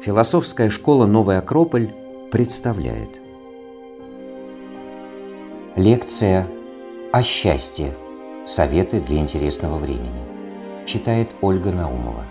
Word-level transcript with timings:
Философская 0.00 0.70
школа 0.70 1.06
«Новый 1.06 1.38
Акрополь» 1.38 1.90
представляет 2.30 3.20
Лекция 5.74 6.46
о 7.10 7.24
счастье. 7.24 7.96
Советы 8.44 9.00
для 9.00 9.16
интересного 9.16 9.76
времени. 9.78 10.22
Читает 10.86 11.34
Ольга 11.40 11.72
Наумова. 11.72 12.24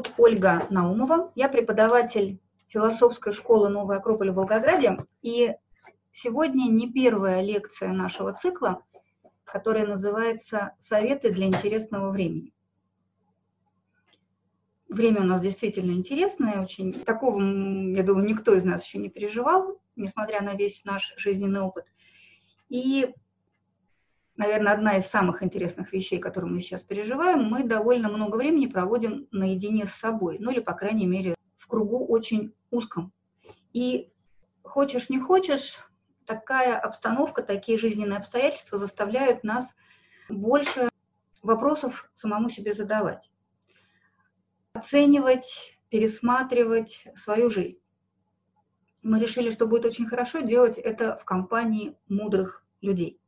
Зовут 0.00 0.14
Ольга 0.16 0.66
Наумова. 0.70 1.30
Я 1.34 1.48
преподаватель 1.48 2.40
философской 2.68 3.32
школы 3.32 3.68
«Новый 3.68 3.98
Акрополь» 3.98 4.30
в 4.30 4.34
Волгограде. 4.34 5.04
И 5.20 5.54
сегодня 6.10 6.70
не 6.70 6.90
первая 6.90 7.42
лекция 7.42 7.92
нашего 7.92 8.32
цикла, 8.32 8.82
которая 9.44 9.86
называется 9.86 10.74
«Советы 10.78 11.30
для 11.30 11.46
интересного 11.46 12.10
времени». 12.10 12.54
Время 14.88 15.20
у 15.20 15.24
нас 15.24 15.42
действительно 15.42 15.92
интересное, 15.92 16.62
очень 16.62 16.94
такого, 16.94 17.38
я 17.38 18.02
думаю, 18.02 18.26
никто 18.26 18.54
из 18.54 18.64
нас 18.64 18.82
еще 18.84 18.98
не 18.98 19.10
переживал, 19.10 19.80
несмотря 19.96 20.40
на 20.40 20.54
весь 20.54 20.82
наш 20.84 21.12
жизненный 21.18 21.60
опыт. 21.60 21.84
И, 22.70 23.12
наверное, 24.40 24.72
одна 24.72 24.96
из 24.96 25.06
самых 25.06 25.42
интересных 25.42 25.92
вещей, 25.92 26.18
которые 26.18 26.50
мы 26.50 26.62
сейчас 26.62 26.80
переживаем, 26.80 27.44
мы 27.44 27.62
довольно 27.62 28.08
много 28.08 28.36
времени 28.36 28.66
проводим 28.66 29.28
наедине 29.30 29.86
с 29.86 29.92
собой, 29.92 30.38
ну 30.40 30.50
или, 30.50 30.60
по 30.60 30.72
крайней 30.72 31.06
мере, 31.06 31.34
в 31.58 31.66
кругу 31.66 32.06
очень 32.06 32.54
узком. 32.70 33.12
И 33.74 34.10
хочешь 34.62 35.10
не 35.10 35.20
хочешь, 35.20 35.78
такая 36.24 36.78
обстановка, 36.78 37.42
такие 37.42 37.76
жизненные 37.76 38.16
обстоятельства 38.16 38.78
заставляют 38.78 39.44
нас 39.44 39.74
больше 40.30 40.88
вопросов 41.42 42.10
самому 42.14 42.48
себе 42.48 42.72
задавать, 42.72 43.30
оценивать, 44.72 45.76
пересматривать 45.90 47.04
свою 47.14 47.50
жизнь. 47.50 47.78
Мы 49.02 49.20
решили, 49.20 49.50
что 49.50 49.66
будет 49.66 49.84
очень 49.84 50.06
хорошо 50.06 50.40
делать 50.40 50.78
это 50.78 51.18
в 51.18 51.26
компании 51.26 51.94
мудрых 52.08 52.64
людей. 52.80 53.19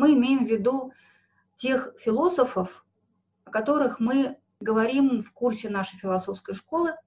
Мы 0.00 0.14
имеем 0.14 0.46
в 0.46 0.48
виду 0.48 0.92
тех 1.56 1.94
философов, 1.98 2.86
о 3.44 3.50
которых 3.50 4.00
мы 4.00 4.38
говорим 4.58 5.20
в 5.20 5.32
курсе 5.32 5.68
нашей 5.68 5.98
философской 5.98 6.54
школы– 6.54 6.94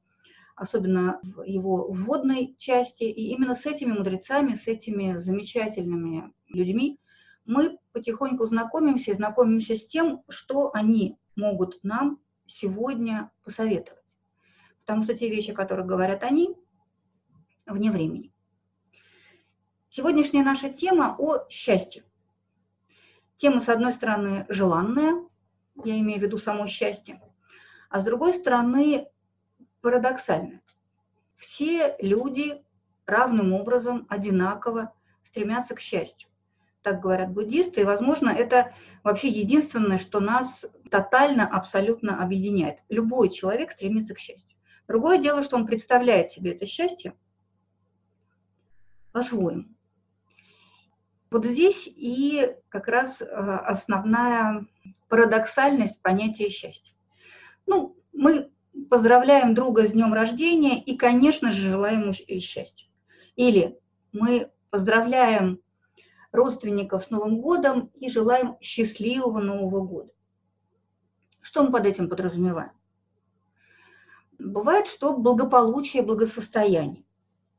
особенно 0.56 1.20
в 1.24 1.44
его 1.44 1.88
вводной 1.88 2.56
части. 2.58 3.04
И 3.04 3.30
именно 3.30 3.56
с 3.56 3.66
этими 3.66 3.92
мудрецами, 3.92 4.56
с 4.56 4.68
этими 4.68 5.18
замечательными 5.18 6.34
людьми 6.48 7.00
мы 7.46 7.78
потихоньку 7.92 8.46
знакомимся 8.46 9.12
и 9.12 9.16
знакомимся 9.16 9.76
с 9.76 9.86
тем, 9.86 10.24
что 10.30 10.72
они 10.74 11.18
могут 11.36 11.84
нам 11.84 12.20
сегодня 12.46 13.32
посоветовать. 13.44 14.02
Потому 14.82 15.04
что 15.04 15.16
те 15.16 15.30
вещи, 15.30 15.54
которые 15.54 15.86
говорят 15.86 16.24
они, 16.24 16.56
вне 17.66 17.92
времени. 17.92 18.32
Сегодняшняя 19.90 20.44
наша 20.44 20.70
тема 20.70 21.16
о 21.18 21.48
счастье. 21.50 22.04
Тема, 23.38 23.62
с 23.62 23.70
одной 23.70 23.94
стороны, 23.94 24.45
желанная, 24.50 25.26
я 25.84 26.00
имею 26.00 26.20
в 26.20 26.23
виду 26.23 26.38
само 26.38 26.67
счастье, 26.67 27.22
а 27.90 28.02
с 28.02 28.03
другой 28.03 28.34
стороны, 28.34 29.08
парадоксально. 29.81 30.62
Все 31.36 31.95
люди 32.00 32.64
равным 33.06 33.53
образом, 33.53 34.06
одинаково 34.09 34.94
стремятся 35.23 35.75
к 35.75 35.80
счастью. 35.80 36.30
Так 36.81 37.02
говорят 37.02 37.31
буддисты, 37.31 37.81
и, 37.81 37.85
возможно, 37.85 38.30
это 38.30 38.74
вообще 39.03 39.30
единственное, 39.30 39.97
что 39.97 40.19
нас 40.19 40.66
тотально, 40.91 41.47
абсолютно 41.47 42.22
объединяет. 42.22 42.79
Любой 42.90 43.29
человек 43.29 43.72
стремится 43.72 44.13
к 44.13 44.19
счастью. 44.19 44.58
Другое 44.88 45.18
дело, 45.18 45.44
что 45.44 45.56
он 45.56 45.66
представляет 45.66 46.31
себе 46.31 46.52
это 46.52 46.66
счастье 46.66 47.13
по-своему. 49.12 49.72
Вот 51.34 51.46
здесь 51.46 51.88
и 51.88 52.56
как 52.70 52.88
раз 52.88 53.20
э, 53.20 53.26
основная 53.26 54.68
парадоксальность 55.10 56.00
понятия 56.04 56.48
счастья. 56.52 56.94
Ну, 57.66 57.98
мы 58.14 58.52
поздравляем 58.88 59.56
друга 59.56 59.88
с 59.88 59.94
днем 59.94 60.14
рождения 60.14 60.80
и, 60.80 60.96
конечно 60.96 61.52
же, 61.52 61.72
желаем 61.72 62.02
ему 62.02 62.14
счастья. 62.14 62.88
Или 63.36 63.80
мы 64.12 64.52
поздравляем 64.70 65.60
родственников 66.32 67.06
с 67.06 67.10
Новым 67.10 67.42
годом 67.42 67.90
и 67.96 68.12
желаем 68.12 68.56
счастливого 68.62 69.40
Нового 69.40 69.82
года. 69.88 70.12
Что 71.42 71.64
мы 71.64 71.72
под 71.72 71.88
этим 71.88 72.10
подразумеваем? 72.10 72.74
Бывает, 74.38 74.86
что 74.88 75.18
благополучие, 75.18 76.04
благосостояние. 76.04 77.06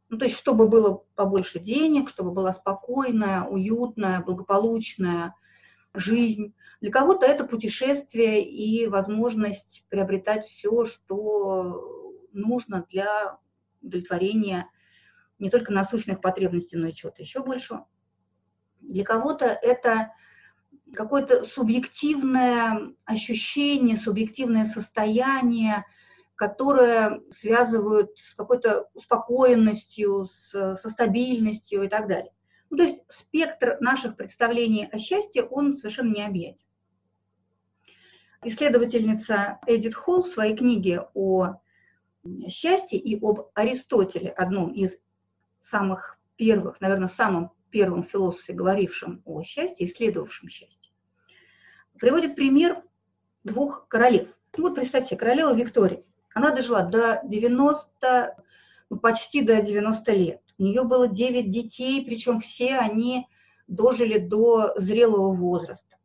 Ну, 0.09 0.19
то 0.19 0.27
есть, 0.27 0.37
чтобы 0.37 0.69
было 0.69 1.05
побольше 1.15 1.59
денег, 1.59 2.09
чтобы 2.09 2.31
была 2.31 2.53
спокойная, 2.53 3.43
уютная, 3.45 4.21
благополучная 4.21 5.35
жизнь. 5.95 6.55
Для 6.81 6.91
кого-то 6.91 7.27
это 7.27 7.45
путешествие 7.45 8.49
и 8.49 8.87
возможность 8.87 9.85
приобретать 9.89 10.47
все, 10.47 10.85
что 10.85 12.23
нужно 12.33 12.85
для 12.91 13.39
удовлетворения 13.81 14.69
не 15.39 15.51
только 15.51 15.73
насущных 15.73 16.21
потребностей, 16.21 16.77
но 16.77 16.89
и 16.89 16.93
чего-то 16.93 17.23
еще 17.23 17.43
большего. 17.43 17.87
Для 18.81 19.05
кого-то 19.05 19.47
это 19.47 20.13
какое-то 20.93 21.45
субъективное 21.45 22.95
ощущение, 23.05 23.97
субъективное 23.97 24.65
состояние, 24.65 25.85
которое 26.37 27.21
связывают 27.31 28.11
с 28.19 28.35
какой-то 28.35 28.89
успокоенностью, 28.95 30.27
с, 30.27 30.77
со 30.77 30.89
стабильностью 30.89 31.83
и 31.83 31.89
так 31.89 32.09
далее. 32.09 32.33
Ну, 32.71 32.79
то 32.79 32.83
есть 32.85 33.03
спектр 33.09 33.77
наших 33.81 34.17
представлений 34.17 34.89
о 34.91 34.99
счастье, 34.99 35.45
он 35.45 35.77
совершенно 35.77 36.15
необъятен. 36.15 36.65
Исследовательница 38.43 39.59
Эдит 39.67 39.95
Холл 39.95 40.25
в 40.25 40.29
своей 40.29 40.57
книге 40.57 41.07
о 41.15 41.61
счастье 42.49 42.99
и 42.99 43.19
об 43.23 43.51
Аристотеле, 43.55 44.31
одном 44.31 44.73
из 44.73 44.97
самых 45.61 46.19
первых, 46.37 46.81
наверное, 46.81 47.09
самым 47.09 47.53
первым 47.71 48.05
философе, 48.05 48.53
говорившим 48.53 49.23
о 49.25 49.43
счастье, 49.43 49.87
исследовавшим 49.87 50.49
счастье, 50.49 50.93
приводит 51.99 52.37
пример 52.37 52.83
двух 53.45 53.89
королев. 53.89 54.29
Ну, 54.57 54.65
вот 54.65 54.75
представьте, 54.75 55.17
королева 55.17 55.55
Виктория. 55.55 56.05
Она 56.35 56.51
дожила 56.51 56.83
до 56.83 57.21
90, 57.25 58.37
ну, 58.91 58.99
почти 58.99 59.43
до 59.43 59.63
90 59.63 60.13
лет. 60.13 60.41
У 60.59 60.65
нее 60.65 60.83
было 60.83 61.09
9 61.09 61.51
детей, 61.51 62.05
причем 62.05 62.41
все 62.41 62.77
они 62.77 63.29
дожили 63.69 64.19
до 64.19 64.75
зрелого 64.77 65.33
возраста. 65.33 65.97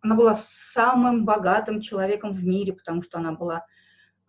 Она 0.00 0.14
была 0.14 0.34
самым 0.36 1.24
богатым 1.24 1.80
человеком 1.80 2.32
в 2.32 2.42
мире, 2.42 2.72
потому 2.72 3.02
что 3.02 3.18
она 3.18 3.32
была 3.32 3.66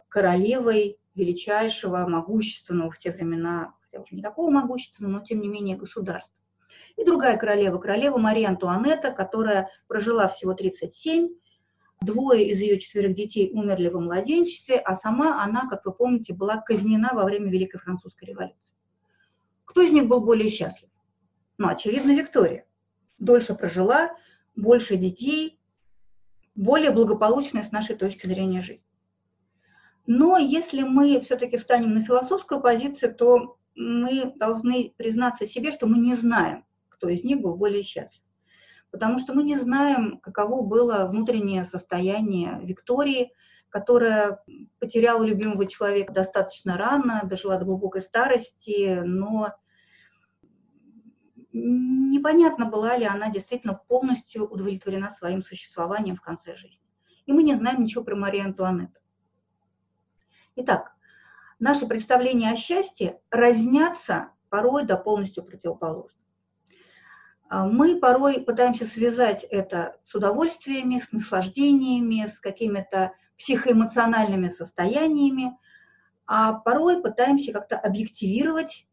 королевой 0.09 0.97
величайшего, 1.15 2.07
могущественного 2.07 2.91
в 2.91 2.97
те 2.97 3.11
времена, 3.11 3.73
хотя 3.83 4.01
уже 4.01 4.15
не 4.15 4.21
такого 4.21 4.49
могущественного, 4.49 5.19
но 5.19 5.25
тем 5.25 5.39
не 5.39 5.47
менее 5.47 5.77
государства. 5.77 6.35
И 6.97 7.05
другая 7.05 7.37
королева, 7.37 7.77
королева 7.77 8.17
Мария 8.17 8.49
Антуанетта, 8.49 9.11
которая 9.11 9.69
прожила 9.87 10.27
всего 10.29 10.53
37, 10.53 11.29
двое 12.01 12.49
из 12.49 12.59
ее 12.59 12.79
четверых 12.79 13.15
детей 13.15 13.51
умерли 13.53 13.87
во 13.87 13.99
младенчестве, 13.99 14.77
а 14.77 14.95
сама 14.95 15.43
она, 15.43 15.67
как 15.69 15.85
вы 15.85 15.93
помните, 15.93 16.33
была 16.33 16.57
казнена 16.57 17.11
во 17.13 17.23
время 17.23 17.49
Великой 17.49 17.79
Французской 17.79 18.25
революции. 18.25 18.75
Кто 19.65 19.81
из 19.81 19.91
них 19.91 20.07
был 20.07 20.21
более 20.21 20.49
счастлив? 20.49 20.89
Ну, 21.57 21.67
очевидно, 21.67 22.11
Виктория. 22.11 22.65
Дольше 23.19 23.53
прожила, 23.53 24.11
больше 24.55 24.97
детей, 24.97 25.59
более 26.55 26.91
благополучная 26.91 27.63
с 27.63 27.71
нашей 27.71 27.95
точки 27.95 28.25
зрения 28.25 28.61
жизнь. 28.61 28.83
Но 30.07 30.37
если 30.37 30.81
мы 30.81 31.21
все-таки 31.21 31.57
встанем 31.57 31.93
на 31.93 32.01
философскую 32.01 32.61
позицию, 32.61 33.13
то 33.13 33.57
мы 33.75 34.33
должны 34.35 34.93
признаться 34.97 35.45
себе, 35.45 35.71
что 35.71 35.85
мы 35.85 35.99
не 35.99 36.15
знаем, 36.15 36.65
кто 36.89 37.07
из 37.07 37.23
них 37.23 37.39
был 37.39 37.55
более 37.55 37.83
счастлив. 37.83 38.23
Потому 38.91 39.19
что 39.19 39.33
мы 39.33 39.43
не 39.43 39.57
знаем, 39.57 40.19
каково 40.19 40.61
было 40.61 41.07
внутреннее 41.07 41.65
состояние 41.65 42.59
Виктории, 42.61 43.31
которая 43.69 44.43
потеряла 44.79 45.23
любимого 45.23 45.65
человека 45.65 46.11
достаточно 46.11 46.77
рано, 46.77 47.21
дожила 47.23 47.57
до 47.57 47.65
глубокой 47.65 48.01
старости, 48.01 49.01
но 49.03 49.53
непонятно, 51.53 52.65
была 52.65 52.97
ли 52.97 53.05
она 53.05 53.29
действительно 53.29 53.73
полностью 53.73 54.45
удовлетворена 54.45 55.09
своим 55.09 55.41
существованием 55.41 56.17
в 56.17 56.21
конце 56.21 56.55
жизни. 56.55 56.85
И 57.25 57.33
мы 57.33 57.43
не 57.43 57.55
знаем 57.55 57.83
ничего 57.83 58.03
про 58.03 58.15
Марию 58.15 58.45
Антуанетту. 58.45 58.99
Итак, 60.57 60.93
наши 61.59 61.87
представления 61.87 62.51
о 62.51 62.57
счастье 62.57 63.21
разнятся 63.29 64.31
порой 64.49 64.83
до 64.83 64.97
полностью 64.97 65.43
противоположных. 65.43 66.17
А, 67.51 67.65
мы 67.67 67.99
порой 67.99 68.39
пытаемся 68.39 68.85
связать 68.85 69.43
это 69.43 69.97
с 70.05 70.15
удовольствиями, 70.15 71.01
с 71.05 71.11
наслаждениями, 71.11 72.25
с 72.29 72.39
какими-то 72.39 73.11
психоэмоциональными 73.37 74.47
состояниями, 74.47 75.57
а 76.25 76.53
порой 76.53 77.01
пытаемся 77.01 77.51
как-то 77.51 77.77
объективировать 77.77 78.87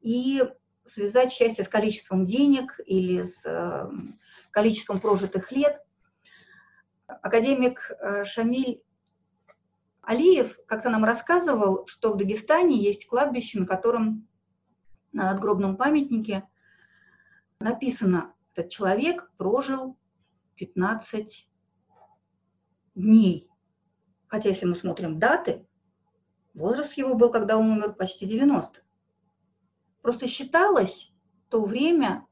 и 0.00 0.42
связать 0.84 1.30
счастье 1.30 1.62
с 1.62 1.68
количеством 1.68 2.26
денег 2.26 2.80
или 2.86 3.22
с 3.22 3.42
э, 3.44 3.88
количеством 4.50 4.98
прожитых 4.98 5.52
лет. 5.52 5.80
Академик 7.06 7.92
э, 8.00 8.24
Шамиль 8.24 8.82
Алиев 10.02 10.58
как-то 10.66 10.90
нам 10.90 11.04
рассказывал, 11.04 11.86
что 11.86 12.14
в 12.14 12.16
Дагестане 12.16 12.82
есть 12.82 13.06
кладбище, 13.06 13.60
на 13.60 13.66
котором 13.66 14.26
на 15.12 15.26
надгробном 15.26 15.76
памятнике 15.76 16.49
написано, 17.60 18.34
этот 18.54 18.70
человек 18.70 19.30
прожил 19.36 19.96
15 20.56 21.48
дней. 22.94 23.48
Хотя 24.26 24.48
если 24.48 24.66
мы 24.66 24.74
смотрим 24.74 25.18
даты, 25.18 25.66
возраст 26.54 26.94
его 26.94 27.14
был, 27.14 27.30
когда 27.30 27.56
он 27.56 27.70
умер, 27.70 27.94
почти 27.94 28.26
90. 28.26 28.82
Просто 30.02 30.26
считалось 30.26 31.12
то 31.48 31.62
время, 31.62 32.26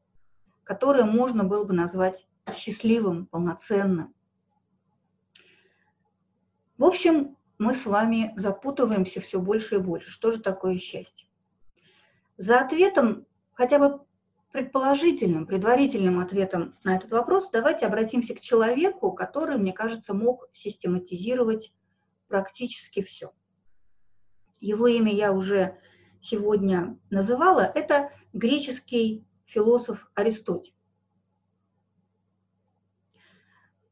которое 0.65 1.05
можно 1.05 1.45
было 1.45 1.65
бы 1.65 1.75
назвать 1.75 2.27
счастливым, 2.55 3.27
полноценным. 3.27 4.15
В 6.79 6.85
общем, 6.85 7.37
мы 7.59 7.75
с 7.75 7.85
вами 7.87 8.33
запутываемся 8.37 9.21
все 9.21 9.41
больше 9.41 9.77
и 9.77 9.79
больше. 9.79 10.11
Что 10.11 10.31
же 10.31 10.41
такое 10.41 10.79
счастье? 10.79 11.29
За 12.37 12.61
ответом 12.61 13.27
хотя 13.53 13.81
бы 13.81 14.07
предположительным, 14.53 15.47
предварительным 15.47 16.21
ответом 16.21 16.75
на 16.85 16.97
этот 16.97 17.11
вопрос 17.11 17.51
давайте 17.51 17.87
обратимся 17.87 18.35
к 18.35 18.41
человеку, 18.41 19.13
который, 19.13 19.59
мне 19.59 19.73
кажется, 19.73 20.15
мог 20.15 20.49
систематизировать 20.53 21.73
практически 22.29 23.03
все. 23.03 23.33
Его 24.61 24.87
имя 24.89 25.13
я 25.13 25.33
уже 25.33 25.79
сегодня 26.21 26.99
называла. 27.11 27.61
Это 27.61 28.13
греческий 28.33 29.27
философ 29.45 30.11
Аристотель. 30.15 30.75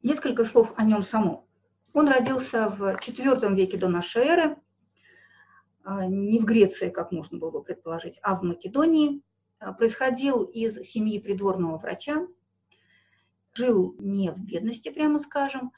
Несколько 0.03 0.45
слов 0.45 0.73
о 0.77 0.85
нем 0.85 1.03
самом. 1.03 1.47
Он 1.93 2.09
родился 2.09 2.69
в 2.69 2.83
IV 2.83 3.55
веке 3.55 3.77
до 3.77 3.89
нашей 3.89 4.23
эры, 4.23 4.57
а, 5.83 6.07
не 6.07 6.39
в 6.39 6.45
Греции, 6.45 6.91
как 6.91 7.11
можно 7.11 7.39
было 7.39 7.51
бы 7.51 7.63
предположить, 7.63 8.19
а 8.23 8.35
в 8.37 8.43
Македонии. 8.43 9.23
А, 9.59 9.73
происходил 9.73 10.45
из 10.45 10.77
семьи 10.83 11.19
придворного 11.19 11.79
врача, 11.79 12.27
жил 13.55 13.97
не 13.99 14.31
в 14.31 14.39
бедности, 14.39 14.91
прямо 14.91 15.19
скажем. 15.19 15.73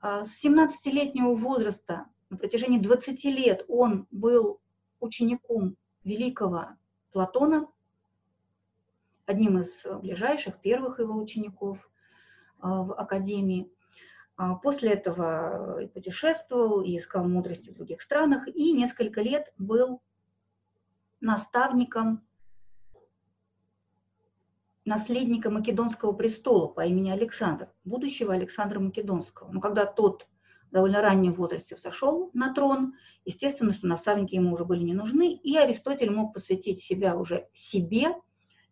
А, 0.00 0.24
с 0.24 0.44
17-летнего 0.44 1.34
возраста, 1.34 2.06
на 2.28 2.36
протяжении 2.36 2.78
20 2.78 3.24
лет, 3.24 3.64
он 3.68 4.06
был 4.10 4.60
учеником 5.00 5.76
великого 6.02 6.76
Платона, 7.12 7.66
одним 9.26 9.60
из 9.60 9.82
ближайших, 10.02 10.60
первых 10.60 10.98
его 10.98 11.16
учеников 11.16 11.90
а, 12.58 12.82
в 12.82 12.92
академии. 12.92 13.70
После 14.64 14.90
этого 14.90 15.86
путешествовал 15.94 16.82
и 16.82 16.98
искал 16.98 17.28
мудрости 17.28 17.70
в 17.70 17.74
других 17.74 18.02
странах, 18.02 18.48
и 18.48 18.72
несколько 18.72 19.22
лет 19.22 19.54
был 19.58 20.02
наставником 21.20 22.26
наследника 24.84 25.50
Македонского 25.50 26.12
престола 26.12 26.68
по 26.68 26.84
имени 26.84 27.10
Александр, 27.10 27.70
будущего 27.84 28.34
Александра 28.34 28.80
Македонского. 28.80 29.50
Но 29.50 29.60
когда 29.60 29.86
тот 29.86 30.26
довольно 30.70 31.00
раннем 31.00 31.34
возрасте 31.34 31.76
сошел 31.76 32.30
на 32.34 32.52
трон, 32.52 32.94
естественно, 33.24 33.72
что 33.72 33.86
наставники 33.86 34.34
ему 34.34 34.52
уже 34.54 34.64
были 34.64 34.82
не 34.82 34.94
нужны, 34.94 35.32
и 35.32 35.56
Аристотель 35.56 36.10
мог 36.10 36.34
посвятить 36.34 36.82
себя 36.82 37.16
уже 37.16 37.48
себе 37.52 38.08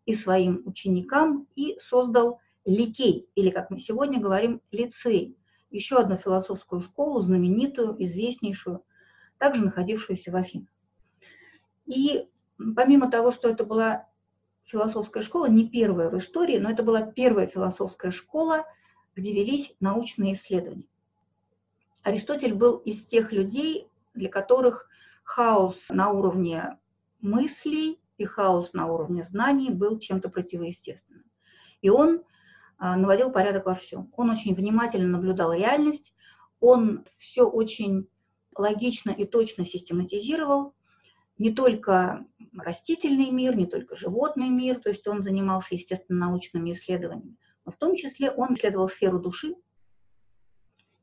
и 0.04 0.14
своим 0.14 0.62
ученикам 0.66 1.46
и 1.54 1.76
создал 1.78 2.40
Ликей, 2.64 3.28
или, 3.34 3.50
как 3.50 3.70
мы 3.70 3.78
сегодня 3.78 4.20
говорим, 4.20 4.60
лицей, 4.70 5.36
еще 5.70 5.96
одну 5.96 6.16
философскую 6.16 6.80
школу, 6.80 7.20
знаменитую, 7.20 7.96
известнейшую, 8.04 8.84
также 9.38 9.64
находившуюся 9.64 10.30
в 10.30 10.36
Афинах. 10.36 10.68
И 11.86 12.28
помимо 12.76 13.10
того, 13.10 13.30
что 13.30 13.48
это 13.48 13.64
была 13.64 14.08
философская 14.64 15.22
школа, 15.22 15.46
не 15.46 15.68
первая 15.68 16.08
в 16.08 16.18
истории, 16.18 16.58
но 16.58 16.70
это 16.70 16.82
была 16.82 17.02
первая 17.02 17.46
философская 17.46 18.10
школа, 18.10 18.64
где 19.14 19.32
велись 19.32 19.74
научные 19.80 20.34
исследования. 20.34 20.86
Аристотель 22.02 22.54
был 22.54 22.78
из 22.78 23.04
тех 23.04 23.32
людей, 23.32 23.86
для 24.14 24.28
которых 24.28 24.88
хаос 25.24 25.76
на 25.88 26.10
уровне 26.10 26.78
мыслей 27.20 28.00
и 28.18 28.24
хаос 28.24 28.72
на 28.72 28.86
уровне 28.86 29.24
знаний 29.24 29.70
был 29.70 29.98
чем-то 29.98 30.28
противоестественным. 30.28 31.24
И 31.80 31.90
он 31.90 32.22
а, 32.78 32.96
наводил 32.96 33.30
порядок 33.30 33.66
во 33.66 33.74
всем. 33.74 34.12
Он 34.16 34.30
очень 34.30 34.54
внимательно 34.54 35.08
наблюдал 35.08 35.52
реальность, 35.52 36.14
он 36.60 37.04
все 37.18 37.42
очень 37.42 38.08
логично 38.56 39.10
и 39.10 39.24
точно 39.24 39.64
систематизировал, 39.64 40.74
не 41.38 41.52
только 41.52 42.26
растительный 42.56 43.30
мир, 43.30 43.56
не 43.56 43.66
только 43.66 43.96
животный 43.96 44.48
мир, 44.48 44.80
то 44.80 44.90
есть 44.90 45.06
он 45.06 45.22
занимался, 45.22 45.74
естественно, 45.74 46.26
научными 46.26 46.72
исследованиями, 46.72 47.36
но 47.64 47.72
в 47.72 47.76
том 47.76 47.96
числе 47.96 48.30
он 48.30 48.54
исследовал 48.54 48.88
сферу 48.88 49.18
души 49.18 49.54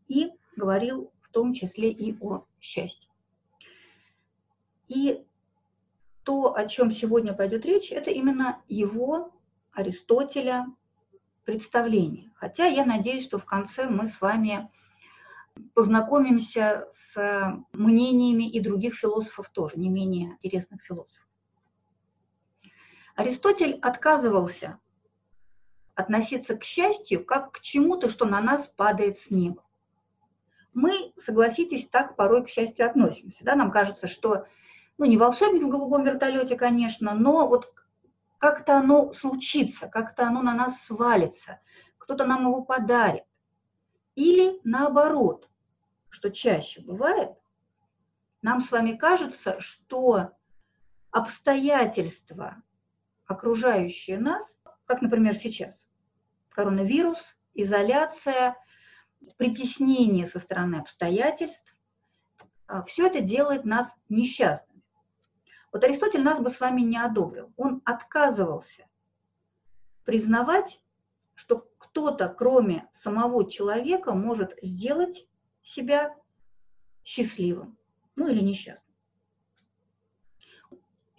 и 0.08 0.32
говорил 0.56 1.12
в 1.22 1.30
том 1.30 1.54
числе 1.54 1.92
и 1.92 2.16
о 2.22 2.46
счастье. 2.60 3.10
И 4.88 5.24
то, 6.24 6.56
о 6.56 6.68
чем 6.68 6.92
сегодня 6.92 7.34
пойдет 7.34 7.66
речь, 7.66 7.92
это 7.92 8.12
именно 8.12 8.62
его, 8.68 9.34
Аристотеля, 9.72 10.66
представление. 11.44 12.32
Хотя 12.36 12.66
я 12.66 12.86
надеюсь, 12.86 13.24
что 13.24 13.40
в 13.40 13.46
конце 13.46 13.90
мы 13.90 14.08
с 14.08 14.22
вами 14.22 14.70
познакомимся 15.74 16.88
с 16.92 17.64
мнениями 17.74 18.50
и 18.50 18.60
других 18.60 18.96
философов 18.96 19.50
тоже, 19.50 19.78
не 19.78 19.90
менее 19.90 20.38
интересных 20.42 20.84
философов. 20.84 21.28
Аристотель 23.16 23.80
отказывался 23.82 24.80
относиться 25.94 26.56
к 26.56 26.64
счастью 26.64 27.26
как 27.26 27.52
к 27.52 27.60
чему-то, 27.60 28.10
что 28.10 28.26
на 28.26 28.40
нас 28.40 28.68
падает 28.68 29.20
с 29.20 29.30
неба. 29.30 29.64
Мы, 30.74 31.12
согласитесь, 31.18 31.90
так 31.90 32.16
порой 32.16 32.46
к 32.46 32.50
счастью 32.50 32.86
относимся. 32.86 33.44
Да? 33.44 33.56
Нам 33.56 33.72
кажется, 33.72 34.08
что, 34.08 34.46
ну, 34.98 35.06
не 35.06 35.18
волшебник 35.18 35.64
в 35.64 35.70
голубом 35.70 36.06
вертолете, 36.06 36.56
конечно, 36.56 37.14
но 37.14 37.48
вот 37.48 37.74
как-то 38.38 38.78
оно 38.78 39.12
случится, 39.12 39.88
как-то 39.88 40.26
оно 40.26 40.42
на 40.42 40.54
нас 40.54 40.82
свалится, 40.84 41.60
кто-то 41.98 42.26
нам 42.26 42.44
его 42.44 42.62
подарит. 42.62 43.24
Или 44.16 44.62
наоборот, 44.64 45.49
что 46.10 46.30
чаще 46.30 46.82
бывает, 46.82 47.32
нам 48.42 48.62
с 48.62 48.72
вами 48.72 48.94
кажется, 48.94 49.60
что 49.60 50.32
обстоятельства, 51.12 52.62
окружающие 53.26 54.18
нас, 54.18 54.58
как, 54.86 55.02
например, 55.02 55.36
сейчас, 55.36 55.88
коронавирус, 56.50 57.36
изоляция, 57.54 58.56
притеснение 59.38 60.28
со 60.28 60.40
стороны 60.40 60.78
обстоятельств, 60.78 61.76
а, 62.68 62.84
все 62.84 63.08
это 63.08 63.22
делает 63.22 63.66
нас 63.66 63.94
несчастными. 64.08 64.84
Вот 65.72 65.84
Аристотель 65.84 66.24
нас 66.24 66.40
бы 66.40 66.50
с 66.50 66.60
вами 66.60 66.82
не 66.82 66.98
одобрил. 66.98 67.54
Он 67.56 67.82
отказывался 67.86 68.88
признавать, 70.04 70.82
что 71.36 71.70
кто-то, 71.78 72.30
кроме 72.30 72.88
самого 72.92 73.50
человека, 73.50 74.14
может 74.14 74.58
сделать 74.62 75.29
себя 75.70 76.16
счастливым, 77.04 77.78
ну 78.16 78.28
или 78.28 78.42
несчастным. 78.42 78.96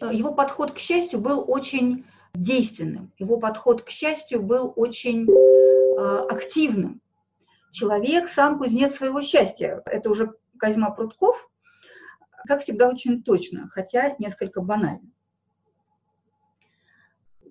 Его 0.00 0.34
подход 0.34 0.72
к 0.72 0.78
счастью 0.78 1.20
был 1.20 1.44
очень 1.46 2.06
действенным, 2.34 3.12
его 3.18 3.38
подход 3.38 3.82
к 3.82 3.90
счастью 3.90 4.42
был 4.42 4.72
очень 4.74 5.28
э, 5.28 6.26
активным. 6.28 7.00
Человек 7.70 8.28
сам 8.28 8.58
кузнец 8.58 8.96
своего 8.96 9.22
счастья. 9.22 9.82
Это 9.84 10.10
уже 10.10 10.34
Козьма 10.58 10.90
Прутков, 10.90 11.48
как 12.46 12.62
всегда, 12.62 12.88
очень 12.88 13.22
точно, 13.22 13.68
хотя 13.68 14.16
несколько 14.18 14.62
банально. 14.62 15.12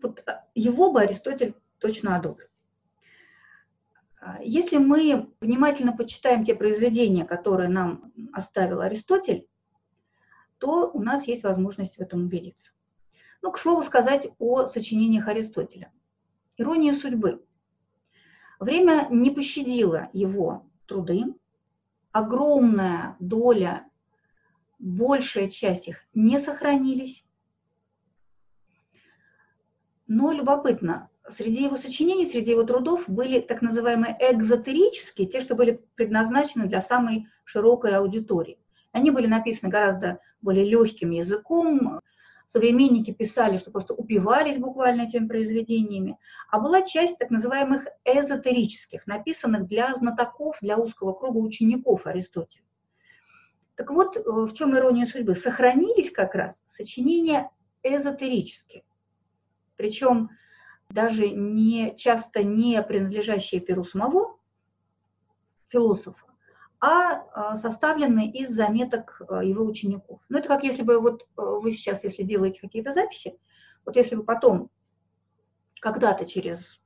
Вот 0.01 0.23
его 0.55 0.91
бы 0.91 1.01
Аристотель 1.01 1.55
точно 1.79 2.15
одобрил. 2.15 2.48
Если 4.41 4.77
мы 4.77 5.31
внимательно 5.39 5.95
почитаем 5.95 6.43
те 6.43 6.53
произведения, 6.53 7.25
которые 7.25 7.69
нам 7.69 8.11
оставил 8.33 8.81
Аристотель, 8.81 9.47
то 10.57 10.91
у 10.91 11.01
нас 11.01 11.25
есть 11.25 11.43
возможность 11.43 11.97
в 11.97 12.01
этом 12.01 12.25
убедиться. 12.25 12.71
Ну, 13.41 13.51
к 13.51 13.59
слову 13.59 13.83
сказать 13.83 14.27
о 14.37 14.67
сочинениях 14.67 15.27
Аристотеля. 15.27 15.91
Ирония 16.57 16.93
судьбы. 16.93 17.45
Время 18.59 19.07
не 19.09 19.31
пощадило 19.31 20.09
его 20.11 20.69
труды. 20.85 21.23
Огромная 22.11 23.15
доля, 23.19 23.89
большая 24.79 25.47
часть 25.47 25.87
их 25.87 26.05
не 26.13 26.39
сохранились. 26.41 27.23
Но 30.07 30.33
любопытно, 30.33 31.09
среди 31.31 31.63
его 31.63 31.77
сочинений, 31.77 32.29
среди 32.29 32.51
его 32.51 32.63
трудов 32.63 33.07
были 33.07 33.39
так 33.39 33.61
называемые 33.61 34.17
экзотерические, 34.19 35.27
те, 35.27 35.41
что 35.41 35.55
были 35.55 35.83
предназначены 35.95 36.67
для 36.67 36.81
самой 36.81 37.27
широкой 37.43 37.95
аудитории. 37.95 38.59
Они 38.91 39.11
были 39.11 39.27
написаны 39.27 39.69
гораздо 39.69 40.19
более 40.41 40.65
легким 40.65 41.11
языком, 41.11 42.01
современники 42.47 43.11
писали, 43.11 43.57
что 43.57 43.71
просто 43.71 43.93
упивались 43.93 44.57
буквально 44.57 45.03
этими 45.03 45.27
произведениями, 45.27 46.17
а 46.49 46.59
была 46.59 46.81
часть 46.81 47.17
так 47.19 47.29
называемых 47.29 47.87
эзотерических, 48.05 49.05
написанных 49.05 49.67
для 49.67 49.93
знатоков, 49.95 50.57
для 50.61 50.77
узкого 50.77 51.13
круга 51.13 51.37
учеников 51.37 52.07
Аристотеля. 52.07 52.63
Так 53.75 53.91
вот, 53.91 54.17
в 54.17 54.53
чем 54.53 54.75
ирония 54.75 55.05
судьбы? 55.05 55.35
Сохранились 55.35 56.11
как 56.11 56.35
раз 56.35 56.59
сочинения 56.65 57.49
эзотерические. 57.83 58.83
Причем 59.77 60.31
даже 60.89 61.29
не, 61.29 61.95
часто 61.95 62.43
не 62.43 62.81
принадлежащие 62.81 63.61
Перу 63.61 63.83
самого 63.83 64.37
философа, 65.67 66.25
а, 66.79 67.25
а 67.33 67.55
составлены 67.55 68.29
из 68.31 68.49
заметок 68.49 69.21
а, 69.27 69.43
его 69.43 69.63
учеников. 69.63 70.21
Ну, 70.29 70.39
это 70.39 70.47
как 70.47 70.63
если 70.63 70.81
бы 70.81 70.99
вот 70.99 71.21
э, 71.21 71.25
вы 71.35 71.71
сейчас, 71.73 72.03
если 72.03 72.23
делаете 72.23 72.59
какие-то 72.59 72.91
записи, 72.91 73.37
вот 73.85 73.95
если 73.95 74.15
бы 74.15 74.23
потом, 74.23 74.71
когда-то 75.79 76.25
через 76.25 76.79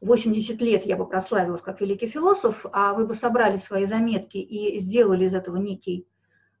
80 0.00 0.60
лет 0.60 0.84
я 0.84 0.96
бы 0.96 1.06
прославилась 1.06 1.62
как 1.62 1.80
великий 1.80 2.08
философ, 2.08 2.66
а 2.72 2.94
вы 2.94 3.06
бы 3.06 3.14
собрали 3.14 3.56
свои 3.56 3.86
заметки 3.86 4.38
и 4.38 4.78
сделали 4.80 5.26
из 5.26 5.34
этого 5.34 5.56
некий 5.56 6.08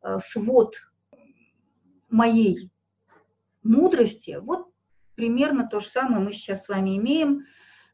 э, 0.02 0.18
свод 0.20 0.76
моей 2.08 2.70
мудрости, 3.64 4.38
вот 4.40 4.68
примерно 5.14 5.68
то 5.68 5.80
же 5.80 5.88
самое 5.88 6.22
мы 6.22 6.32
сейчас 6.32 6.64
с 6.64 6.68
вами 6.68 6.96
имеем, 6.96 7.44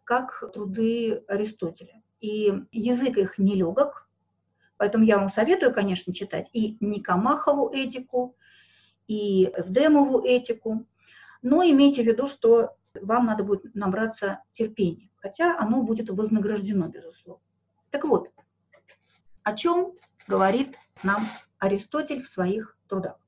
как 0.04 0.50
труды 0.52 1.22
Аристотеля. 1.28 2.02
И 2.20 2.52
язык 2.72 3.16
их 3.16 3.38
нелегок, 3.38 4.08
поэтому 4.76 5.04
я 5.04 5.18
вам 5.18 5.28
советую, 5.28 5.72
конечно, 5.72 6.12
читать 6.12 6.48
и 6.52 6.76
Никомахову 6.80 7.70
этику, 7.70 8.36
и 9.06 9.50
Эвдемову 9.56 10.24
этику, 10.24 10.86
но 11.42 11.62
имейте 11.62 12.02
в 12.02 12.06
виду, 12.06 12.28
что 12.28 12.76
вам 12.94 13.26
надо 13.26 13.44
будет 13.44 13.74
набраться 13.74 14.42
терпения, 14.52 15.10
хотя 15.16 15.56
оно 15.58 15.82
будет 15.82 16.10
вознаграждено, 16.10 16.88
безусловно. 16.88 17.42
Так 17.90 18.04
вот, 18.04 18.28
о 19.42 19.54
чем 19.54 19.94
говорит 20.26 20.76
нам 21.02 21.26
Аристотель 21.58 22.22
в 22.22 22.28
своих 22.28 22.76
трудах? 22.88 23.19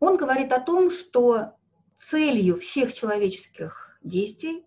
Он 0.00 0.16
говорит 0.16 0.52
о 0.52 0.60
том, 0.60 0.90
что 0.90 1.56
целью 1.98 2.60
всех 2.60 2.92
человеческих 2.92 3.98
действий, 4.02 4.64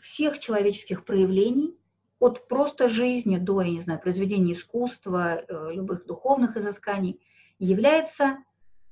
всех 0.00 0.38
человеческих 0.38 1.04
проявлений, 1.04 1.76
от 2.20 2.48
просто 2.48 2.88
жизни 2.88 3.36
до, 3.36 3.60
я 3.62 3.70
не 3.70 3.80
знаю, 3.80 4.00
произведения 4.00 4.54
искусства, 4.54 5.36
э, 5.36 5.72
любых 5.72 6.04
духовных 6.06 6.56
изысканий, 6.56 7.20
является 7.58 8.38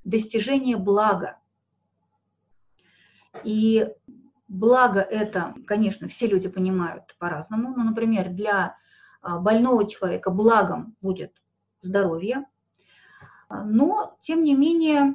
достижение 0.05 0.77
блага. 0.77 1.39
И 3.43 3.89
благо 4.49 5.01
это, 5.01 5.55
конечно, 5.67 6.09
все 6.09 6.27
люди 6.27 6.49
понимают 6.49 7.17
по-разному. 7.19 7.75
Ну, 7.77 7.85
например, 7.85 8.31
для 8.31 8.77
а, 9.21 9.39
больного 9.39 9.89
человека 9.89 10.31
благом 10.31 10.97
будет 11.01 11.33
здоровье, 11.83 12.47
но, 13.49 14.19
тем 14.23 14.43
не 14.45 14.55
менее, 14.55 15.15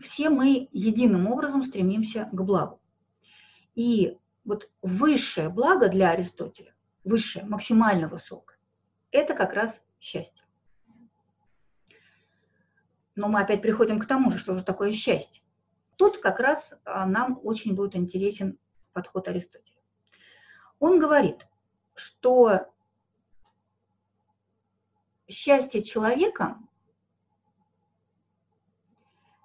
все 0.00 0.30
мы 0.30 0.68
единым 0.72 1.26
образом 1.26 1.64
стремимся 1.64 2.28
к 2.32 2.42
благу. 2.42 2.80
И 3.74 4.18
вот 4.44 4.70
высшее 4.82 5.48
благо 5.48 5.88
для 5.88 6.10
Аристотеля, 6.10 6.74
высшее, 7.04 7.44
максимально 7.44 8.08
высокое, 8.08 8.58
это 9.10 9.34
как 9.34 9.52
раз 9.52 9.80
счастье. 10.00 10.44
Но 13.16 13.28
мы 13.28 13.40
опять 13.40 13.62
приходим 13.62 14.00
к 14.00 14.06
тому 14.06 14.30
же, 14.30 14.38
что 14.38 14.56
же 14.56 14.64
такое 14.64 14.92
счастье. 14.92 15.42
Тут 15.96 16.18
как 16.18 16.40
раз 16.40 16.74
а, 16.84 17.06
нам 17.06 17.38
очень 17.44 17.74
будет 17.74 17.94
интересен 17.94 18.58
подход 18.92 19.28
Аристотеля. 19.28 19.80
Он 20.80 20.98
говорит, 20.98 21.46
что 21.94 22.72
счастье 25.28 25.82
человека 25.82 26.58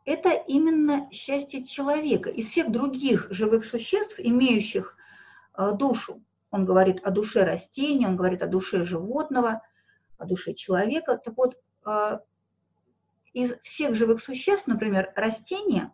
это 0.06 0.32
именно 0.32 1.10
счастье 1.12 1.63
человека. 1.63 2.29
Из 2.29 2.48
всех 2.48 2.72
других 2.72 3.27
живых 3.29 3.65
существ, 3.65 4.15
имеющих 4.18 4.96
э, 5.58 5.72
душу, 5.74 6.24
он 6.51 6.65
говорит 6.65 7.01
о 7.03 7.12
душе 7.12 7.44
растения, 7.44 8.08
он 8.08 8.15
говорит 8.15 8.41
о 8.41 8.48
душе 8.48 8.84
животного, 8.84 9.62
о 10.18 10.25
душе 10.25 10.53
человека. 10.53 11.18
Так 11.18 11.38
вот, 11.38 11.58
э, 11.86 12.20
из 13.34 13.53
всех 13.62 13.96
живых 13.96 14.22
существ, 14.22 14.68
например, 14.68 15.13
растение 15.15 15.91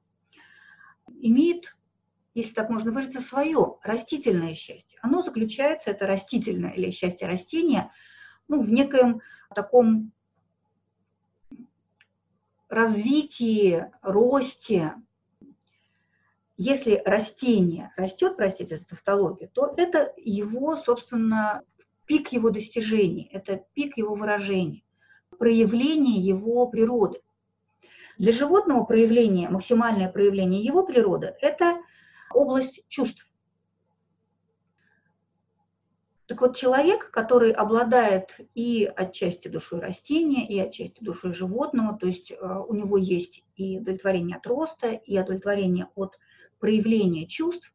имеет, 1.07 1.75
если 2.33 2.53
так 2.53 2.69
можно 2.69 2.91
выразиться, 2.91 3.21
свое 3.21 3.77
растительное 3.83 4.55
счастье. 4.55 4.97
Оно 5.01 5.21
заключается, 5.21 5.91
это 5.91 6.07
растительное 6.07 6.71
или 6.71 6.91
счастье 6.91 7.27
растения, 7.27 7.91
ну, 8.47 8.62
в 8.62 8.71
некоем 8.71 9.21
таком 9.53 10.12
развитии, 12.75 13.86
росте, 14.01 14.94
если 16.58 17.01
растение 17.05 17.91
растет, 17.98 18.38
простите 18.38 18.77
за 18.77 18.86
тавтологию, 18.86 19.50
то 19.50 19.74
это 19.75 20.13
его, 20.17 20.77
собственно, 20.77 21.63
пик 22.05 22.32
его 22.32 22.50
достижений, 22.50 23.29
это 23.32 23.63
пик 23.74 23.98
его 23.98 24.15
выражения, 24.15 24.84
проявление 25.38 26.20
его 26.20 26.67
природы. 26.67 27.22
Для 28.17 28.32
животного 28.32 28.86
проявление, 28.86 29.50
максимальное 29.50 30.10
проявление 30.10 30.62
его 30.62 30.86
природы– 30.86 31.34
это 31.41 31.79
область 32.34 32.84
чувств. 32.88 33.27
Так 36.27 36.41
вот, 36.41 36.55
человек, 36.55 37.12
который 37.12 37.51
обладает 37.51 38.39
и 38.55 38.91
отчасти 38.96 39.48
душой 39.48 39.79
растения, 39.79 40.48
и 40.48 40.58
отчасти 40.60 41.03
душой 41.03 41.34
животного, 41.34 41.96
то 41.98 42.08
есть 42.08 42.32
э, 42.32 42.36
у 42.36 42.74
него 42.74 42.98
есть 42.98 43.44
и 43.55 43.77
удовлетворение 43.77 44.38
от 44.38 44.48
роста, 44.48 44.89
и 44.89 45.20
удовлетворение 45.20 45.88
от 45.94 46.17
проявления 46.60 47.27
чувств, 47.27 47.72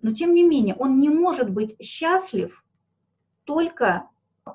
но 0.00 0.14
тем 0.14 0.32
не 0.34 0.44
менее 0.44 0.76
он 0.76 1.00
не 1.00 1.08
может 1.08 1.50
быть 1.50 1.74
счастлив 1.82 2.64
только 3.42 4.08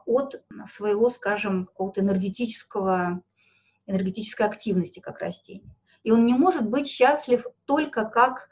от 0.05 0.41
своего, 0.69 1.09
скажем, 1.09 1.65
какого-то 1.65 1.99
энергетического, 1.99 3.21
энергетической 3.87 4.47
активности, 4.47 5.01
как 5.01 5.19
растение. 5.19 5.75
И 6.03 6.11
он 6.11 6.25
не 6.25 6.33
может 6.33 6.69
быть 6.69 6.87
счастлив 6.87 7.45
только 7.65 8.05
как 8.05 8.47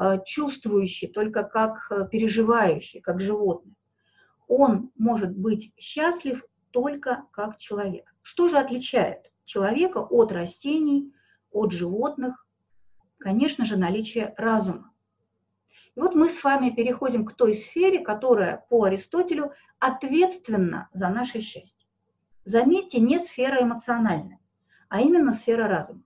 э, 0.00 0.18
чувствующий, 0.24 1.06
только 1.06 1.44
как 1.44 1.86
э, 1.92 2.08
переживающий, 2.10 3.00
как 3.00 3.20
животное 3.20 3.76
он 4.54 4.90
может 4.98 5.34
быть 5.34 5.72
счастлив 5.78 6.44
только 6.72 7.24
как 7.32 7.56
человек. 7.56 8.14
Что 8.20 8.48
же 8.48 8.58
отличает 8.58 9.30
человека 9.46 9.98
от 9.98 10.30
растений, 10.30 11.10
от 11.50 11.72
животных? 11.72 12.46
Конечно 13.16 13.64
же, 13.64 13.78
наличие 13.78 14.34
разума. 14.36 14.92
И 15.94 16.00
вот 16.00 16.14
мы 16.14 16.28
с 16.28 16.44
вами 16.44 16.68
переходим 16.68 17.24
к 17.24 17.34
той 17.34 17.54
сфере, 17.54 18.00
которая 18.00 18.66
по 18.68 18.84
Аристотелю 18.84 19.52
ответственна 19.78 20.90
за 20.92 21.08
наше 21.08 21.40
счастье. 21.40 21.88
Заметьте, 22.44 23.00
не 23.00 23.18
сфера 23.20 23.62
эмоциональная, 23.62 24.38
а 24.90 25.00
именно 25.00 25.32
сфера 25.32 25.66
разума. 25.66 26.02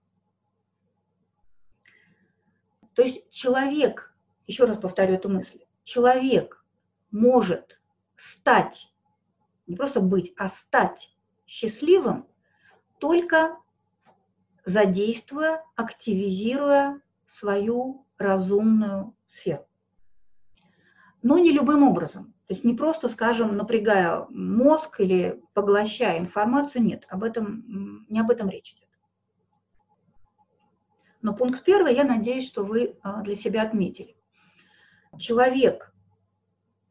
То 2.94 3.02
есть 3.02 3.28
человек, 3.30 4.14
еще 4.46 4.66
раз 4.66 4.78
повторю 4.78 5.14
эту 5.14 5.28
мысль, 5.28 5.64
человек 5.82 6.64
может 7.10 7.75
стать, 8.16 8.92
не 9.66 9.76
просто 9.76 10.00
быть, 10.00 10.32
а 10.36 10.48
стать 10.48 11.14
счастливым, 11.46 12.26
только 12.98 13.58
задействуя, 14.64 15.64
активизируя 15.76 17.00
свою 17.26 18.06
разумную 18.18 19.14
сферу. 19.26 19.66
Но 21.22 21.38
не 21.38 21.52
любым 21.52 21.82
образом. 21.82 22.34
То 22.46 22.54
есть 22.54 22.64
не 22.64 22.74
просто, 22.74 23.08
скажем, 23.08 23.56
напрягая 23.56 24.26
мозг 24.28 25.00
или 25.00 25.42
поглощая 25.52 26.18
информацию, 26.18 26.82
нет, 26.82 27.04
об 27.08 27.24
этом, 27.24 28.06
не 28.08 28.20
об 28.20 28.30
этом 28.30 28.48
речь 28.48 28.72
идет. 28.72 28.88
Но 31.22 31.34
пункт 31.34 31.64
первый, 31.64 31.94
я 31.94 32.04
надеюсь, 32.04 32.46
что 32.46 32.64
вы 32.64 32.96
а, 33.02 33.22
для 33.22 33.34
себя 33.34 33.62
отметили. 33.62 34.16
Человек 35.18 35.92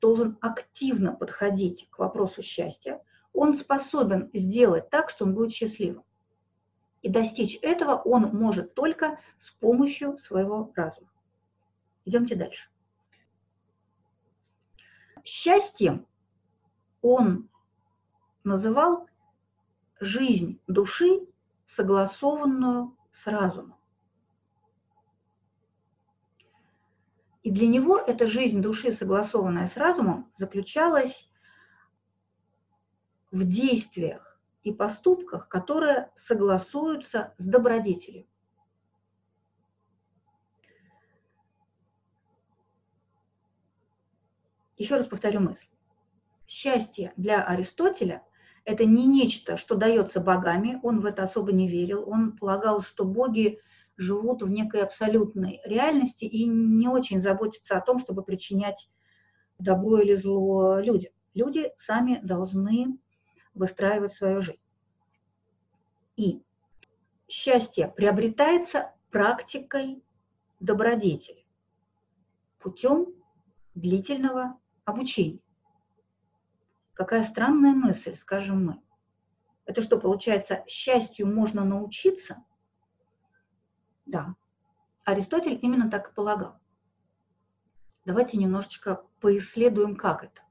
должен 0.05 0.38
активно 0.39 1.13
подходить 1.13 1.88
к 1.89 1.97
вопросу 1.97 2.43
счастья, 2.43 3.01
он 3.33 3.55
способен 3.55 4.29
сделать 4.35 4.91
так, 4.91 5.09
что 5.09 5.25
он 5.25 5.33
будет 5.33 5.51
счастливым. 5.51 6.03
И 7.01 7.09
достичь 7.09 7.57
этого 7.63 7.95
он 7.95 8.25
может 8.25 8.75
только 8.75 9.19
с 9.39 9.50
помощью 9.50 10.19
своего 10.19 10.71
разума. 10.75 11.09
Идемте 12.05 12.35
дальше. 12.35 12.69
Счастьем 15.24 16.05
он 17.01 17.50
называл 18.43 19.09
жизнь 20.00 20.62
души, 20.67 21.25
согласованную 21.65 22.95
с 23.12 23.25
разумом. 23.25 23.75
И 27.46 27.52
для 27.52 27.68
него 27.68 28.00
эта 28.00 28.25
жизнь 28.25 28.60
души, 28.60 28.92
согласованная 28.92 29.68
с 29.68 29.78
разумом, 29.78 30.32
заключалась 30.36 31.30
в 33.30 33.48
действиях 33.48 34.42
и 34.64 34.74
поступках, 34.74 35.48
которые 35.48 36.12
согласуются 36.16 37.36
с 37.38 37.46
добродетелью. 37.46 38.25
Еще 44.78 44.96
раз 44.96 45.06
повторю 45.06 45.42
мысль. 45.42 45.68
Счастье 46.48 47.14
для 47.16 47.44
Аристотеля– 47.44 48.24
это 48.66 48.86
не 48.86 49.06
нечто, 49.06 49.56
что 49.56 49.75
дается 49.75 50.20
богами, 50.20 50.80
он 50.82 51.00
в 51.00 51.06
это 51.06 51.22
особо 51.22 51.52
не 51.52 51.70
верил, 51.70 52.10
он 52.10 52.36
полагал, 52.36 52.82
что 52.82 53.06
боги 53.06 53.62
живут 53.98 54.42
в 54.42 54.50
некой 54.50 54.84
абсолютной 54.84 55.62
реальности 55.66 56.25
и 56.25 56.46
не 56.46 56.88
очень 56.88 57.22
заботятся 57.22 57.78
о 57.78 57.82
том, 57.82 58.00
чтобы 58.00 58.24
причинять 58.24 58.90
добро 59.58 60.00
или 60.00 60.16
зло 60.16 60.80
людям. 60.80 61.14
Люди 61.34 61.72
сами 61.78 62.20
должны 62.24 62.98
выстраивать 63.54 64.14
свою 64.14 64.42
жизнь. 64.42 64.68
И 66.16 66.44
счастье 67.28 67.88
приобретается 67.88 68.94
практикой 69.12 70.04
добродетели 70.60 71.46
путем 72.60 73.14
длительного 73.75 74.60
обучения. 74.86 75.42
Какая 76.94 77.24
странная 77.24 77.74
мысль, 77.74 78.16
скажем 78.16 78.66
мы. 78.66 78.82
Это 79.66 79.82
что, 79.82 80.00
получается, 80.00 80.64
счастью 80.68 81.28
можно 81.28 81.66
научиться? 81.66 82.44
Да. 84.05 84.35
Аристотель 85.03 85.59
именно 85.62 85.89
так 85.89 86.09
и 86.09 86.13
полагал. 86.13 86.59
Давайте 88.05 88.38
немножечко 88.38 89.03
поисследуем, 89.19 89.95
как 89.95 90.24
это. 90.24 90.41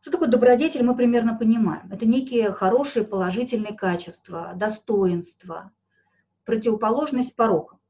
Что 0.00 0.12
такое 0.12 0.28
добродетель, 0.28 0.82
мы 0.82 0.96
примерно 0.96 1.36
понимаем. 1.36 1.90
Это 1.92 2.06
некие 2.06 2.52
хорошие 2.52 3.04
положительные 3.04 3.74
качества, 3.74 4.52
достоинства, 4.54 5.72
противоположность 6.44 7.36
порокам. 7.36 7.80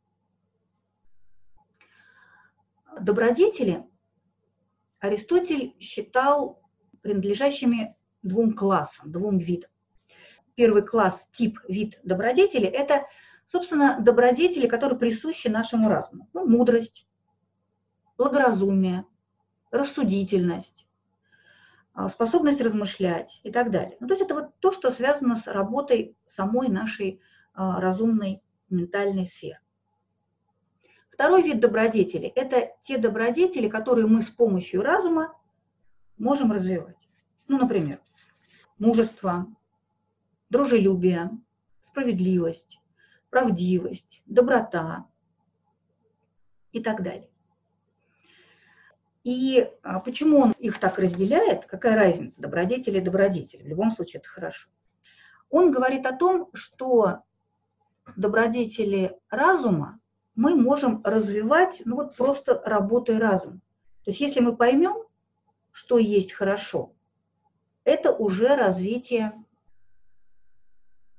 Добродетели 3.01 3.89
Аристотель 4.99 5.75
считал 5.81 6.61
принадлежащими 7.01 7.97
двум 8.23 8.55
классам, 8.55 9.11
двум 9.11 9.39
видам. 9.39 9.71
Первый 10.55 10.83
класс, 10.83 11.27
тип, 11.33 11.59
вид 11.69 11.99
добродетели– 12.03 12.67
это, 12.69 13.07
собственно, 13.51 13.99
добродетели, 14.01 14.69
которые 14.69 14.99
присущи 14.99 15.49
нашему 15.49 15.89
разуму. 15.89 16.29
Ну, 16.33 16.47
мудрость, 16.47 17.07
благоразумие, 18.17 19.07
рассудительность, 19.73 20.87
а, 21.93 22.09
способность 22.09 22.61
размышлять 22.61 23.41
и 23.43 23.51
так 23.51 23.73
далее. 23.73 23.97
Ну, 23.99 24.07
то 24.07 24.15
есть 24.15 24.23
это 24.23 24.35
вот 24.35 24.51
то, 24.61 24.71
что 24.71 24.93
связано 24.93 25.37
с 25.37 25.49
работой 25.49 26.17
самой 26.27 26.69
нашей 26.69 27.21
а, 27.53 27.81
разумной 27.81 28.41
ментальной 28.69 29.27
сферы. 29.27 29.59
Второй 31.11 31.43
вид 31.43 31.59
добродетели– 31.59 32.29
это 32.37 32.71
те 32.83 32.99
добродетели, 32.99 33.69
которые 33.69 34.07
мы 34.07 34.23
с 34.23 34.29
помощью 34.29 34.81
разума 34.83 35.37
можем 36.19 36.53
развивать. 36.53 36.97
Ну, 37.49 37.59
например, 37.59 38.01
мужество, 38.79 39.49
дружелюбие, 40.51 41.31
справедливость, 41.81 42.80
правдивость, 43.31 44.23
доброта 44.27 45.07
и 46.73 46.83
так 46.83 47.03
далее. 47.03 47.31
И 49.23 49.71
а, 49.83 50.01
почему 50.01 50.39
он 50.39 50.53
их 50.53 50.81
так 50.81 50.99
разделяет, 50.99 51.67
какая 51.67 51.95
разница, 51.95 52.41
добродетели 52.41 52.99
и 52.99 53.03
добродетели, 53.03 53.63
в 53.63 53.69
любом 53.69 53.93
случае 53.93 54.21
это 54.21 54.29
хорошо. 54.29 54.71
Он 55.51 55.73
говорит 55.73 56.07
о 56.07 56.17
том, 56.17 56.49
что 56.55 57.23
добродетели 58.17 59.19
разума 59.29 60.01
мы 60.35 60.55
можем 60.55 61.03
развивать, 61.05 61.83
ну 61.85 61.97
вот 61.97 62.17
просто 62.17 62.63
работой 62.65 63.19
разума. 63.19 63.61
То 64.05 64.11
есть 64.11 64.21
если 64.21 64.41
мы 64.41 64.57
поймем, 64.57 65.05
что 65.71 65.99
есть 65.99 66.33
хорошо, 66.33 66.95
это 67.85 68.13
уже 68.13 68.57
развитие 68.57 69.35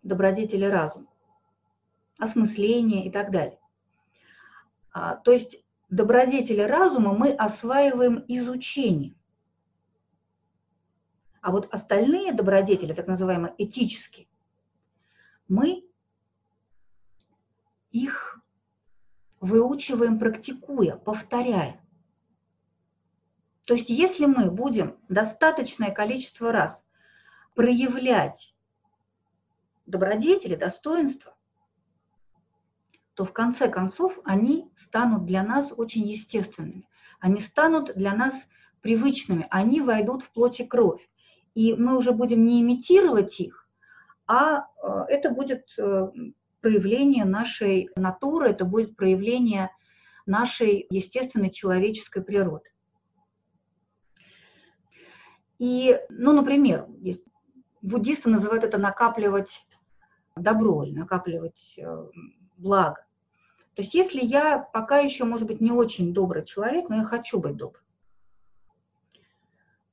добродетели 0.01 0.65
разума, 0.65 1.10
осмысление 2.21 3.07
и 3.07 3.11
так 3.11 3.31
далее. 3.31 3.59
А, 4.93 5.15
то 5.15 5.31
есть 5.31 5.57
добродетели 5.89 6.61
разума 6.61 7.13
мы 7.13 7.31
осваиваем 7.31 8.23
изучением. 8.27 9.17
А 11.41 11.51
вот 11.51 11.67
остальные 11.73 12.33
добродетели, 12.33 12.93
так 12.93 13.07
называемые 13.07 13.55
этические, 13.57 14.27
мы 15.47 15.83
их 17.89 18.39
выучиваем, 19.39 20.19
практикуя, 20.19 20.97
повторяя. 20.97 21.83
То 23.65 23.73
есть 23.73 23.89
если 23.89 24.25
мы 24.25 24.51
будем 24.51 24.99
достаточное 25.09 25.89
количество 25.89 26.51
раз 26.51 26.85
проявлять 27.55 28.53
добродетели, 29.87 30.55
достоинства, 30.55 31.35
то 33.21 33.25
в 33.25 33.33
конце 33.33 33.69
концов 33.69 34.17
они 34.23 34.71
станут 34.75 35.27
для 35.27 35.43
нас 35.43 35.71
очень 35.77 36.07
естественными. 36.07 36.87
Они 37.19 37.39
станут 37.39 37.93
для 37.95 38.15
нас 38.15 38.33
привычными, 38.81 39.45
они 39.51 39.79
войдут 39.79 40.23
в 40.23 40.31
плоть 40.31 40.59
и 40.59 40.65
кровь. 40.65 41.07
И 41.53 41.75
мы 41.75 41.99
уже 41.99 42.13
будем 42.13 42.47
не 42.47 42.61
имитировать 42.61 43.39
их, 43.39 43.69
а 44.25 44.61
э, 44.61 45.05
это 45.07 45.29
будет 45.29 45.67
э, 45.77 46.07
проявление 46.61 47.25
нашей 47.25 47.91
натуры, 47.95 48.49
это 48.49 48.65
будет 48.65 48.95
проявление 48.95 49.69
нашей 50.25 50.87
естественной 50.89 51.51
человеческой 51.51 52.23
природы. 52.23 52.71
И, 55.59 55.95
ну, 56.09 56.33
например, 56.33 56.87
буддисты 57.83 58.31
называют 58.31 58.63
это 58.63 58.79
накапливать 58.79 59.67
добро 60.35 60.85
или 60.85 60.97
накапливать 60.97 61.75
э, 61.77 62.07
благо. 62.57 63.05
То 63.75 63.83
есть 63.83 63.93
если 63.93 64.23
я 64.23 64.59
пока 64.59 64.99
еще, 64.99 65.23
может 65.23 65.47
быть, 65.47 65.61
не 65.61 65.71
очень 65.71 66.13
добрый 66.13 66.45
человек, 66.45 66.89
но 66.89 66.97
я 66.97 67.03
хочу 67.03 67.39
быть 67.39 67.55
добрым, 67.55 67.83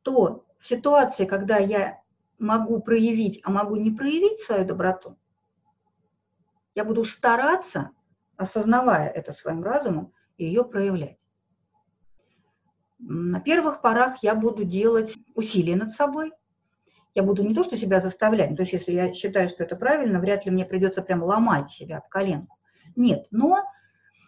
то 0.02 0.44
в 0.58 0.66
ситуации, 0.66 1.26
когда 1.26 1.58
я 1.58 2.02
могу 2.38 2.80
проявить, 2.80 3.40
а 3.44 3.50
могу 3.50 3.76
не 3.76 3.90
проявить 3.90 4.40
свою 4.40 4.64
доброту, 4.64 5.16
я 6.74 6.84
буду 6.84 7.04
стараться, 7.04 7.90
осознавая 8.36 9.08
это 9.08 9.32
своим 9.32 9.62
разумом, 9.62 10.12
ее 10.36 10.64
проявлять. 10.64 11.18
На 12.98 13.40
первых 13.40 13.80
порах 13.80 14.22
я 14.22 14.34
буду 14.34 14.64
делать 14.64 15.14
усилия 15.34 15.76
над 15.76 15.90
собой. 15.90 16.32
Я 17.14 17.22
буду 17.22 17.42
не 17.42 17.54
то, 17.54 17.62
что 17.64 17.76
себя 17.76 18.00
заставлять, 18.00 18.54
то 18.56 18.62
есть 18.62 18.72
если 18.72 18.92
я 18.92 19.12
считаю, 19.12 19.48
что 19.48 19.64
это 19.64 19.76
правильно, 19.76 20.20
вряд 20.20 20.44
ли 20.44 20.50
мне 20.52 20.64
придется 20.64 21.02
прям 21.02 21.22
ломать 21.22 21.70
себя 21.70 21.98
об 21.98 22.08
коленку. 22.08 22.57
Нет, 22.98 23.28
но, 23.30 23.62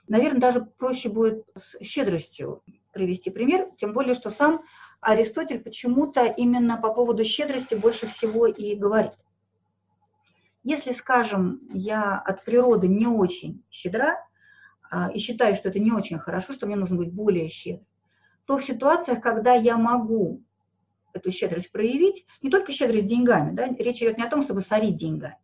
наверное, 0.07 0.41
даже 0.41 0.61
проще 0.65 1.09
будет 1.09 1.45
с 1.57 1.77
щедростью 1.85 2.63
привести 2.93 3.29
пример, 3.29 3.69
тем 3.79 3.93
более, 3.93 4.15
что 4.15 4.31
сам 4.31 4.63
Аристотель 5.01 5.59
почему-то 5.59 6.25
именно 6.27 6.81
по 6.81 6.95
поводу 6.95 7.25
щедрости 7.25 7.75
больше 7.75 8.07
всего 8.07 8.47
и 8.47 8.77
говорит. 8.77 9.15
Если, 10.63 10.93
скажем, 10.93 11.61
я 11.73 12.17
от 12.17 12.45
природы 12.45 12.87
не 12.87 13.09
очень 13.09 13.65
щедра 13.73 14.25
а, 14.89 15.11
и 15.11 15.19
считаю, 15.19 15.57
что 15.57 15.69
это 15.69 15.81
не 15.81 15.91
очень 15.91 16.21
хорошо, 16.21 16.53
что 16.53 16.67
мне 16.67 16.77
нужно 16.77 16.97
быть 16.97 17.13
более 17.13 17.49
щедрым, 17.49 17.85
то 18.45 18.57
в 18.57 18.65
ситуациях, 18.65 19.21
когда 19.21 19.55
я 19.55 19.77
могу 19.79 20.45
эту 21.13 21.33
щедрость 21.33 21.73
проявить, 21.73 22.25
не 22.41 22.51
только 22.51 22.71
щедрость 22.71 23.09
деньгами, 23.09 23.53
да, 23.53 23.67
речь 23.67 23.99
идет 23.99 24.17
не 24.17 24.23
о 24.23 24.31
том, 24.31 24.43
чтобы 24.43 24.61
сорить 24.61 24.97
деньгами, 24.97 25.39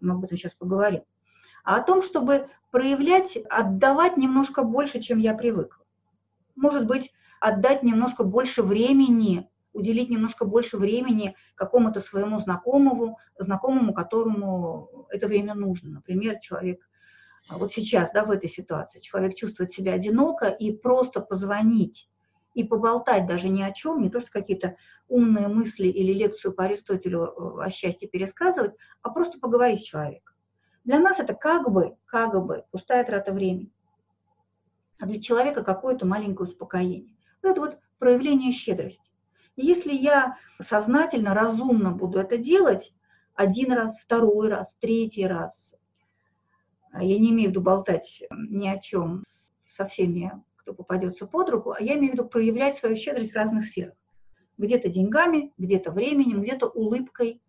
мы 0.00 0.14
об 0.14 0.24
этом 0.24 0.36
сейчас 0.36 0.54
поговорим, 0.54 1.04
а 1.64 1.76
о 1.76 1.82
том, 1.82 2.02
чтобы 2.02 2.48
проявлять, 2.70 3.36
отдавать 3.48 4.16
немножко 4.16 4.62
больше, 4.62 5.00
чем 5.00 5.18
я 5.18 5.34
привыкла. 5.34 5.84
Может 6.56 6.86
быть, 6.86 7.12
отдать 7.40 7.82
немножко 7.82 8.24
больше 8.24 8.62
времени, 8.62 9.48
уделить 9.72 10.10
немножко 10.10 10.44
больше 10.44 10.76
времени 10.76 11.36
какому-то 11.54 12.00
своему 12.00 12.38
знакомому, 12.40 13.18
знакомому, 13.38 13.94
которому 13.94 15.06
это 15.10 15.26
время 15.26 15.54
нужно. 15.54 15.90
Например, 15.90 16.38
человек 16.40 16.80
вот 17.48 17.72
сейчас, 17.72 18.10
да, 18.12 18.24
в 18.24 18.30
этой 18.30 18.48
ситуации, 18.48 19.00
человек 19.00 19.34
чувствует 19.34 19.72
себя 19.72 19.94
одиноко, 19.94 20.48
и 20.48 20.72
просто 20.72 21.20
позвонить 21.20 22.08
и 22.54 22.64
поболтать 22.64 23.26
даже 23.26 23.48
ни 23.48 23.62
о 23.62 23.72
чем, 23.72 24.02
не 24.02 24.10
то 24.10 24.20
что 24.20 24.30
какие-то 24.30 24.76
умные 25.08 25.48
мысли 25.48 25.86
или 25.86 26.12
лекцию 26.12 26.52
по 26.52 26.64
Аристотелю 26.64 27.22
э, 27.22 27.64
о 27.64 27.70
счастье 27.70 28.08
пересказывать, 28.08 28.74
а 29.02 29.10
просто 29.10 29.38
поговорить 29.38 29.80
с 29.80 29.84
человеком. 29.84 30.29
Для 30.84 30.98
нас 30.98 31.18
это 31.18 31.34
как 31.34 31.70
бы, 31.70 31.96
как 32.06 32.34
бы 32.44 32.64
пустая 32.70 33.04
трата 33.04 33.32
времени. 33.32 33.72
А 34.98 35.06
для 35.06 35.20
человека 35.20 35.64
какое-то 35.64 36.06
маленькое 36.06 36.48
успокоение. 36.48 37.14
Это 37.42 37.60
вот 37.60 37.78
проявление 37.98 38.52
щедрости. 38.52 39.10
И 39.56 39.66
если 39.66 39.92
я 39.92 40.36
сознательно, 40.60 41.34
разумно 41.34 41.92
буду 41.92 42.18
это 42.18 42.36
делать, 42.36 42.94
один 43.34 43.72
раз, 43.72 43.98
второй 43.98 44.48
раз, 44.48 44.76
третий 44.80 45.26
раз, 45.26 45.74
я 46.92 47.18
не 47.18 47.30
имею 47.30 47.48
в 47.48 47.50
виду 47.52 47.62
болтать 47.62 48.22
ни 48.30 48.68
о 48.68 48.78
чем 48.78 49.22
со 49.66 49.86
всеми 49.86 50.32
кто 50.56 50.74
попадется 50.74 51.26
под 51.26 51.48
руку, 51.50 51.72
а 51.72 51.82
я 51.82 51.96
имею 51.96 52.12
в 52.12 52.14
виду 52.14 52.28
проявлять 52.28 52.76
свою 52.76 52.94
щедрость 52.94 53.32
в 53.32 53.36
разных 53.36 53.64
сферах. 53.64 53.94
Где-то 54.58 54.88
деньгами, 54.88 55.52
где-то 55.58 55.90
временем, 55.90 56.42
где-то 56.42 56.68
улыбкой, 56.68 57.40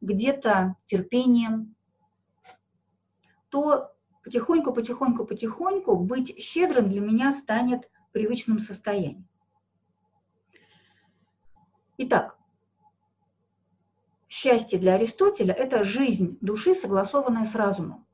где-то 0.00 0.76
терпением, 0.84 1.76
то 3.48 3.94
потихоньку, 4.24 4.72
потихоньку, 4.72 5.24
потихоньку 5.24 5.96
быть 5.96 6.38
щедрым 6.38 6.90
для 6.90 7.00
меня 7.00 7.32
станет 7.32 7.90
привычным 8.12 8.60
состоянием. 8.60 9.26
Итак, 11.98 12.38
счастье 14.28 14.78
для 14.78 14.94
Аристотеля– 14.94 15.52
это 15.58 15.82
жизнь 15.84 16.38
души, 16.40 16.74
согласованная 16.74 17.46
с 17.46 17.54
разумом. 17.54 18.06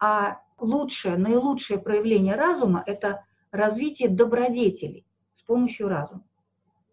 А 0.00 0.40
лучшее, 0.58 1.16
наилучшее 1.16 1.78
проявление 1.78 2.34
разума– 2.34 2.82
это 2.86 3.24
развитие 3.50 4.08
добродетелей 4.08 5.06
с 5.36 5.42
помощью 5.42 5.88
разума. 5.88 6.24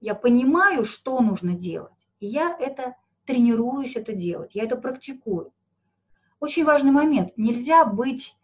Я 0.01 0.13
понимаю, 0.13 0.83
что 0.83 1.19
нужно 1.21 1.53
делать, 1.55 2.07
и 2.19 2.27
я 2.27 2.55
это 2.59 2.95
тренируюсь 3.25 3.95
это 3.95 4.13
делать, 4.13 4.53
я 4.53 4.63
это 4.63 4.77
практикую. 4.77 5.51
Очень 6.39 6.65
важный 6.65 6.91
момент. 6.91 7.33
Нельзя 7.37 7.85
быть 7.85 8.35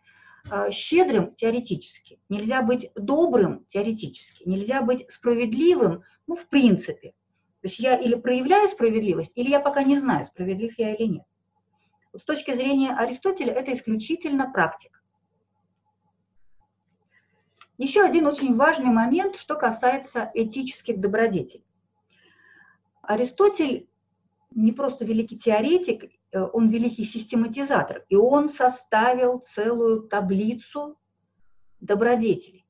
э, 0.49 0.71
щедрым 0.71 1.35
теоретически, 1.35 2.19
нельзя 2.29 2.61
быть 2.61 2.91
добрым 2.95 3.65
теоретически, 3.69 4.43
нельзя 4.47 4.81
быть 4.81 5.09
справедливым, 5.11 6.03
ну, 6.27 6.35
в 6.35 6.47
принципе. 6.47 7.13
То 7.61 7.67
есть 7.67 7.79
я 7.79 7.95
или 7.95 8.15
проявляю 8.15 8.69
справедливость, 8.69 9.33
или 9.35 9.49
я 9.49 9.59
пока 9.59 9.83
не 9.83 9.97
знаю, 9.99 10.25
справедлив 10.25 10.73
я 10.79 10.95
или 10.95 11.07
нет. 11.07 11.25
Вот 12.11 12.21
с 12.21 12.25
точки 12.25 12.53
зрения 12.53 12.91
Аристотеля 12.91 13.53
это 13.53 13.73
исключительно 13.73 14.51
практика. 14.51 14.99
Еще 17.77 18.01
один 18.01 18.27
очень 18.27 18.55
важный 18.55 18.91
момент, 18.91 19.37
что 19.37 19.55
касается 19.55 20.31
этических 20.33 20.99
добродетелей. 20.99 21.65
Аристотель 23.01 23.87
не 24.51 24.71
просто 24.71 25.05
великий 25.05 25.37
теоретик, 25.37 26.11
он 26.33 26.69
великий 26.69 27.03
систематизатор, 27.03 28.05
и 28.09 28.15
он 28.15 28.49
составил 28.49 29.39
целую 29.39 30.07
таблицу 30.07 30.97
добродетелей. 31.79 32.65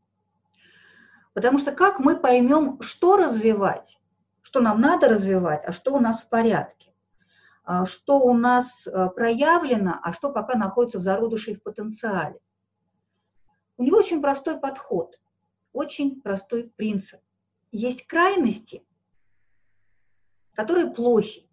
Потому 1.34 1.60
что 1.60 1.72
как 1.72 2.00
мы 2.00 2.18
поймем, 2.18 2.82
что 2.82 3.18
развивать, 3.18 4.00
что 4.42 4.60
нам 4.60 4.82
надо 4.82 5.08
развивать, 5.08 5.64
а 5.66 5.72
что 5.72 5.94
у 5.94 6.00
нас 6.00 6.22
в 6.22 6.28
порядке, 6.28 6.94
а 7.64 7.86
что 7.86 8.20
у 8.20 8.34
нас 8.34 8.86
э, 8.88 9.10
проявлено, 9.16 10.00
а 10.02 10.14
что 10.14 10.32
пока 10.32 10.58
находится 10.58 11.00
в 11.00 11.04
зародыше 11.04 11.52
и 11.52 11.56
в 11.56 11.64
потенциале. 11.64 12.40
У 13.78 13.84
него 13.84 13.98
очень 13.98 14.22
простой 14.22 14.60
подход, 14.60 15.20
очень 15.72 16.22
простой 16.22 16.72
принцип. 16.76 17.22
Есть 17.72 18.06
крайности, 18.08 18.86
которые 20.54 20.92
плохи. 20.92 21.48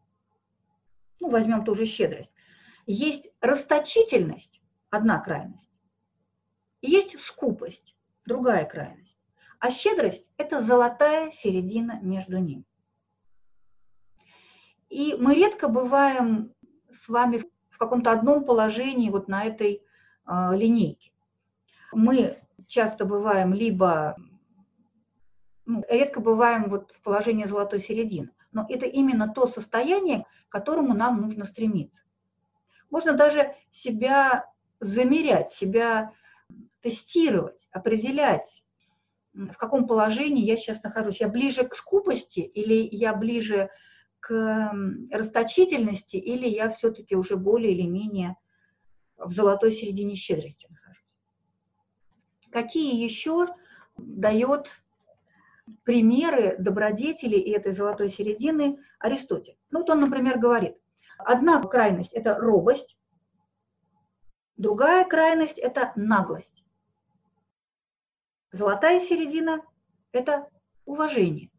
Ну, 1.21 1.31
возьмем 1.31 1.65
ту 1.65 1.75
же 1.75 1.85
щедрость. 1.87 2.33
Есть 2.87 3.29
расточительность, 3.41 4.61
одна 4.91 5.19
крайность. 5.21 5.79
Есть 6.81 7.21
скупость, 7.21 7.97
другая 8.25 8.65
крайность. 8.65 9.19
А 9.59 9.71
щедрость– 9.71 10.31
это 10.37 10.63
золотая 10.63 11.33
середина 11.33 11.99
между 12.01 12.39
ними. 12.39 12.65
И 14.89 15.15
мы 15.19 15.35
редко 15.35 15.69
бываем 15.69 16.55
с 16.91 17.09
вами 17.09 17.45
в 17.69 17.79
каком-то 17.79 18.13
одном 18.13 18.45
положении 18.45 19.11
вот 19.11 19.29
на 19.29 19.45
этой 19.45 19.83
э, 20.27 20.57
линейке 20.57 21.13
мы 21.93 22.39
часто 22.67 23.05
бываем 23.05 23.53
либо, 23.53 24.17
ну, 25.65 25.85
редко 25.89 26.21
бываем 26.21 26.69
вот 26.69 26.93
в 26.93 27.03
положении 27.03 27.45
золотой 27.45 27.81
середины, 27.81 28.31
но 28.53 28.67
это 28.69 28.87
именно 28.87 29.29
то 29.29 29.47
состояние, 29.47 30.27
к 30.49 30.53
которому 30.53 30.95
нам 30.95 31.21
нужно 31.21 31.45
стремиться. 31.45 32.03
Можно 32.91 33.13
даже 33.13 33.55
себя 33.71 34.51
замерять, 34.81 35.51
себя 35.51 36.13
тестировать, 36.81 37.69
определять, 37.71 38.65
в 39.33 39.55
каком 39.57 39.87
положении 39.87 40.45
я 40.45 40.57
сейчас 40.57 40.83
нахожусь. 40.83 41.21
Я 41.21 41.29
ближе 41.29 41.67
к 41.67 41.75
скупости 41.75 42.41
или 42.41 42.89
я 42.91 43.15
ближе 43.15 43.71
к 44.21 44.73
расточительности, 45.11 46.17
или 46.17 46.49
я 46.49 46.71
все-таки 46.71 47.15
уже 47.15 47.37
более 47.37 47.73
или 47.73 47.87
менее 47.87 48.37
в 49.17 49.33
золотой 49.33 49.73
середине 49.73 50.15
щедрости 50.15 50.67
нахожусь. 50.71 51.19
Какие 52.51 53.03
еще 53.03 53.47
дает 53.97 54.81
примеры 55.85 56.57
добродетели 56.59 57.37
и 57.37 57.51
этой 57.51 57.73
золотой 57.73 58.11
середины 58.11 58.79
Аристотель? 58.99 59.57
Ну 59.71 59.81
вот 59.81 59.91
он, 59.91 60.01
например, 60.01 60.39
говорит, 60.39 60.77
одна 61.19 61.63
крайность– 61.63 62.13
это 62.15 62.37
робость, 62.37 62.97
другая 64.57 65.05
крайность– 65.05 65.59
это 65.59 65.93
наглость. 65.97 66.65
Золотая 68.53 69.01
середина– 69.01 69.63
это 70.13 70.49
уважение. 70.85 71.51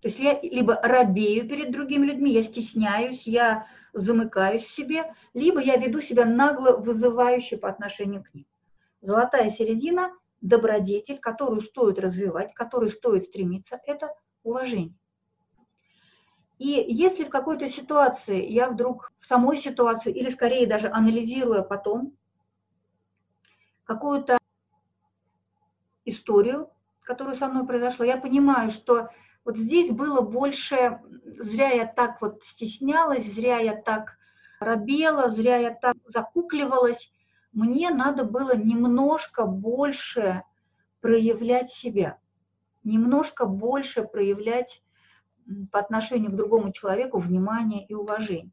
То 0.00 0.08
есть 0.08 0.20
я 0.20 0.38
либо 0.40 0.80
робею 0.82 1.48
перед 1.48 1.72
другими 1.72 2.06
людьми, 2.06 2.32
я 2.32 2.42
стесняюсь, 2.42 3.26
я 3.26 3.66
замыкаюсь 3.92 4.62
в 4.64 4.70
себе, 4.70 5.12
либо 5.34 5.60
я 5.60 5.76
веду 5.76 6.00
себя 6.00 6.24
нагло 6.24 6.76
вызывающе 6.76 7.56
по 7.56 7.68
отношению 7.68 8.22
к 8.22 8.32
ним. 8.32 8.46
Золотая 9.00 9.50
середина– 9.50 10.12
добродетель, 10.40 11.18
которую 11.18 11.60
стоит 11.60 11.98
развивать, 11.98 12.54
которую 12.54 12.90
стоит 12.90 13.24
стремиться– 13.24 13.80
это 13.86 14.14
уважение. 14.42 14.96
И 16.58 16.84
если 16.88 17.24
в 17.24 17.30
какой-то 17.30 17.68
ситуации 17.68 18.44
я 18.44 18.68
вдруг 18.70 19.12
в 19.20 19.26
самой 19.26 19.58
ситуации, 19.58 20.12
или 20.12 20.28
скорее 20.30 20.66
даже 20.66 20.88
анализируя 20.88 21.62
потом, 21.62 22.16
какую-то 23.84 24.38
историю, 26.04 26.70
которая 27.02 27.36
со 27.36 27.48
мной 27.48 27.66
произошла, 27.66 28.04
я 28.04 28.16
понимаю, 28.16 28.70
что 28.70 29.08
вот 29.44 29.56
здесь 29.56 29.90
было 29.90 30.20
больше, 30.20 31.00
зря 31.38 31.70
я 31.70 31.86
так 31.86 32.20
вот 32.20 32.42
стеснялась, 32.44 33.24
зря 33.24 33.58
я 33.58 33.80
так 33.80 34.18
робела, 34.58 35.30
зря 35.30 35.56
я 35.58 35.70
так 35.70 35.96
закукливалась, 36.06 37.10
мне 37.52 37.90
надо 37.90 38.24
было 38.24 38.56
немножко 38.56 39.46
больше 39.46 40.42
проявлять 41.00 41.70
себя, 41.70 42.18
немножко 42.84 43.46
больше 43.46 44.02
проявлять 44.02 44.82
по 45.72 45.78
отношению 45.78 46.32
к 46.32 46.36
другому 46.36 46.72
человеку 46.72 47.18
внимание 47.18 47.86
и 47.86 47.94
уважение. 47.94 48.52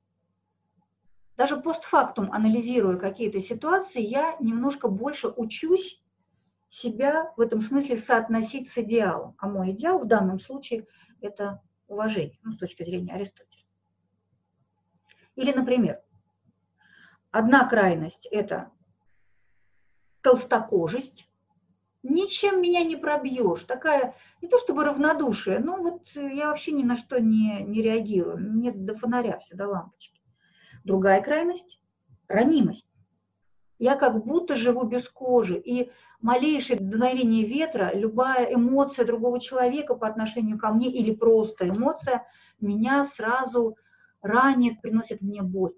Даже 1.35 1.57
постфактум, 1.57 2.31
анализируя 2.31 2.97
какие-то 2.97 3.41
ситуации, 3.41 4.01
я 4.01 4.37
немножко 4.39 4.87
больше 4.87 5.27
учусь 5.27 6.01
себя 6.69 7.33
в 7.35 7.41
этом 7.41 7.61
смысле 7.61 7.97
соотносить 7.97 8.69
с 8.69 8.77
идеалом. 8.77 9.35
А 9.37 9.49
мой 9.49 9.71
идеал 9.71 9.99
в 9.99 10.07
данном 10.07 10.39
случае– 10.39 10.87
это 11.21 11.61
уважение, 11.87 12.39
ну, 12.43 12.53
с 12.53 12.57
точки 12.57 12.83
зрения 12.83 13.13
Аристотеля. 13.13 13.63
Или, 15.35 15.51
например, 15.51 16.01
одна 17.31 17.67
крайность– 17.67 18.25
это 18.31 18.71
толстокожесть, 20.25 21.29
ничем 22.01 22.59
меня 22.59 22.83
не 22.83 22.95
пробьешь. 22.95 23.61
Такая, 23.63 24.15
не 24.41 24.47
то 24.47 24.57
чтобы 24.57 24.83
равнодушие, 24.83 25.59
но 25.59 25.77
вот 25.77 26.07
я 26.15 26.47
вообще 26.47 26.71
ни 26.71 26.81
на 26.81 26.97
что 26.97 27.21
не, 27.21 27.61
не 27.61 27.83
реагирую. 27.83 28.37
Мне 28.37 28.71
до 28.71 28.95
фонаря 28.95 29.37
все, 29.37 29.55
до 29.55 29.67
лампочки. 29.67 30.19
Другая 30.83 31.21
крайность– 31.21 31.79
ранимость. 32.27 32.87
Я 33.77 33.95
как 33.95 34.25
будто 34.25 34.55
живу 34.55 34.83
без 34.85 35.07
кожи, 35.07 35.59
и 35.59 35.91
малейшее 36.21 36.79
дуновение 36.79 37.45
ветра, 37.45 37.91
любая 37.93 38.51
эмоция 38.51 39.05
другого 39.05 39.39
человека 39.39 39.93
по 39.93 40.07
отношению 40.07 40.57
ко 40.57 40.71
мне 40.71 40.89
или 40.89 41.13
просто 41.13 41.69
эмоция 41.69 42.25
меня 42.59 43.05
сразу 43.05 43.77
ранит, 44.23 44.81
приносит 44.81 45.21
мне 45.21 45.43
боль. 45.43 45.75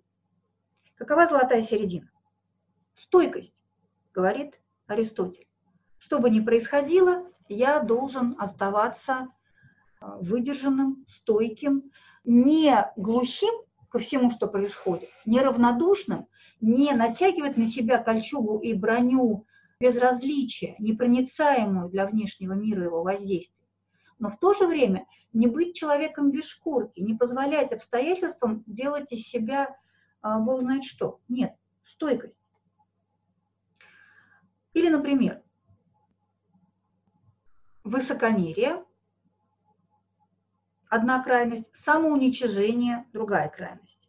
Какова 0.96 1.28
золотая 1.28 1.64
середина? 1.64 2.10
Стойкость, 2.96 3.54
говорит 4.18 4.60
Аристотель. 4.88 5.48
Что 6.00 6.18
бы 6.18 6.32
ни 6.32 6.40
происходило, 6.40 7.32
я 7.50 7.80
должен 7.82 8.36
оставаться 8.40 9.28
а, 10.00 10.18
выдержанным, 10.18 11.06
стойким, 11.08 11.92
не 12.24 12.76
глухим 12.96 13.54
ко 13.90 14.00
всему, 14.00 14.32
что 14.32 14.48
происходит, 14.48 15.10
не 15.26 15.40
равнодушным, 15.40 16.26
не 16.62 16.94
натягивать 16.94 17.58
на 17.58 17.68
себя 17.68 18.00
кольчугу 18.00 18.58
и 18.58 18.74
броню 18.74 19.46
безразличия, 19.80 20.76
непроницаемую 20.80 21.88
для 21.90 22.08
внешнего 22.08 22.54
мира 22.54 22.86
его 22.86 23.04
воздействия. 23.04 23.68
Но 24.18 24.32
в 24.32 24.40
то 24.40 24.56
же 24.56 24.66
время 24.66 25.06
не 25.32 25.46
быть 25.46 25.76
человеком 25.76 26.32
без 26.32 26.46
шкурки, 26.46 27.02
не 27.02 27.14
позволять 27.14 27.72
обстоятельствам 27.72 28.64
делать 28.66 29.12
из 29.12 29.28
себя 29.28 29.78
а, 30.22 30.40
бог 30.40 30.62
знает 30.62 30.86
что. 30.86 31.20
Нет, 31.30 31.56
стойкость. 31.84 32.40
Или, 34.78 34.90
например, 34.90 35.42
высокомерие, 37.84 38.86
одна 40.88 41.24
крайность, 41.24 41.76
самоуничижение, 41.76 43.08
другая 43.12 43.50
крайность. 43.50 44.08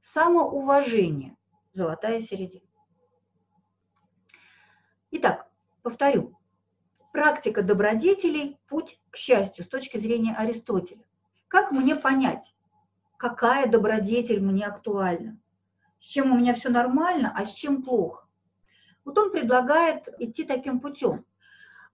Самоуважение, 0.00 1.36
золотая 1.74 2.22
середина. 2.22 2.66
Итак, 5.10 5.50
повторю. 5.82 6.34
Практика 7.12 7.62
добродетелей– 7.62 8.58
путь 8.68 8.98
к 9.10 9.18
счастью 9.18 9.66
с 9.66 9.68
точки 9.68 9.98
зрения 9.98 10.34
Аристотеля. 10.34 11.04
Как 11.46 11.72
мне 11.72 11.94
понять, 11.94 12.54
какая 13.18 13.66
добродетель 13.66 14.40
мне 14.40 14.64
актуальна? 14.64 15.38
С 15.98 16.04
чем 16.04 16.32
у 16.32 16.38
меня 16.38 16.54
все 16.54 16.70
нормально, 16.70 17.34
а 17.36 17.44
с 17.44 17.52
чем 17.52 17.82
плохо? 17.82 18.25
Вот 19.06 19.16
он 19.18 19.30
предлагает 19.30 20.08
идти 20.18 20.42
таким 20.42 20.80
путем. 20.80 21.24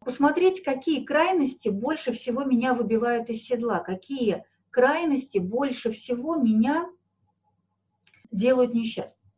Посмотреть, 0.01 0.65
какие 0.65 1.05
крайности 1.05 1.69
больше 1.69 2.13
всего 2.13 2.43
меня 2.43 2.73
выбивают 2.75 3.29
из 3.29 3.45
седла, 3.45 3.81
какие 3.81 4.47
крайности 4.71 5.37
больше 5.37 5.93
всего 5.93 6.37
меня 6.37 6.91
делают 8.33 8.73
несчастным. 8.73 9.31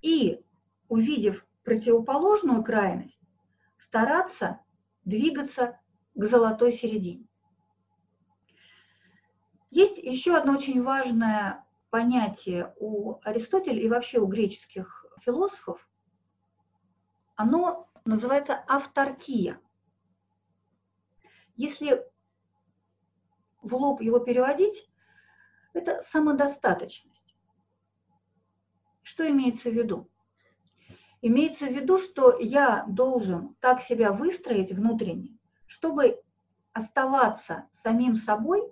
И 0.00 0.40
увидев 0.88 1.46
противоположную 1.62 2.64
крайность, 2.64 3.20
стараться 3.76 4.60
двигаться 5.04 5.78
к 6.14 6.24
золотой 6.24 6.72
середине. 6.72 7.26
Есть 9.70 9.98
еще 9.98 10.34
одно 10.34 10.54
очень 10.54 10.82
важное 10.82 11.66
понятие 11.90 12.72
у 12.78 13.16
Аристотеля 13.22 13.82
и 13.82 13.88
вообще 13.88 14.18
у 14.18 14.26
греческих 14.26 15.04
философов. 15.20 15.87
Оно 17.38 17.88
называется 18.04 18.64
авторкия. 18.66 19.60
Если 21.54 22.04
в 23.62 23.76
лоб 23.76 24.00
его 24.00 24.18
переводить, 24.18 24.90
это 25.72 26.00
самодостаточность. 26.00 27.36
Что 29.02 29.30
имеется 29.30 29.70
в 29.70 29.72
виду? 29.72 30.10
Имеется 31.22 31.66
в 31.66 31.72
виду, 31.72 31.98
что 31.98 32.36
я 32.40 32.84
должен 32.88 33.54
так 33.60 33.82
себя 33.82 34.10
выстроить 34.10 34.72
внутренне, 34.72 35.38
чтобы 35.68 36.20
оставаться 36.72 37.68
самим 37.70 38.16
собой 38.16 38.68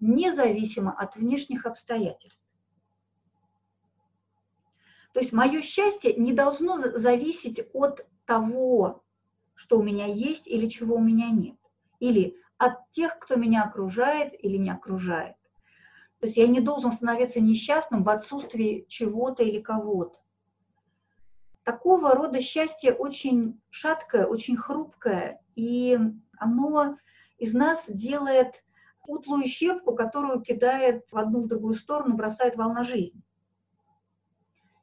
независимо 0.00 0.92
от 0.92 1.14
внешних 1.14 1.64
обстоятельств. 1.64 2.43
То 5.14 5.20
есть 5.20 5.32
мое 5.32 5.62
счастье 5.62 6.14
не 6.14 6.34
должно 6.34 6.76
зависеть 6.76 7.66
от 7.72 8.06
того, 8.26 9.02
что 9.54 9.78
у 9.78 9.82
меня 9.82 10.04
есть 10.04 10.46
или 10.46 10.68
чего 10.68 10.96
у 10.96 11.00
меня 11.00 11.30
нет. 11.30 11.56
Или 12.00 12.36
от 12.58 12.90
тех, 12.90 13.18
кто 13.18 13.36
меня 13.36 13.62
окружает 13.62 14.34
или 14.44 14.58
не 14.58 14.68
окружает. 14.68 15.36
То 16.20 16.26
есть 16.26 16.36
я 16.36 16.46
не 16.46 16.60
должен 16.60 16.92
становиться 16.92 17.40
несчастным 17.40 18.04
в 18.04 18.10
отсутствии 18.10 18.84
чего-то 18.88 19.42
или 19.42 19.60
кого-то 19.60 20.18
такого 21.64 22.14
рода 22.14 22.40
счастье 22.40 22.92
очень 22.92 23.60
шаткое, 23.70 24.26
очень 24.26 24.56
хрупкое, 24.56 25.40
и 25.56 25.98
оно 26.38 26.96
из 27.38 27.54
нас 27.54 27.84
делает 27.88 28.62
утлую 29.06 29.46
щепку, 29.46 29.94
которую 29.94 30.42
кидает 30.42 31.04
в 31.10 31.18
одну 31.18 31.42
в 31.42 31.48
другую 31.48 31.74
сторону, 31.74 32.16
бросает 32.16 32.56
волна 32.56 32.84
жизни. 32.84 33.22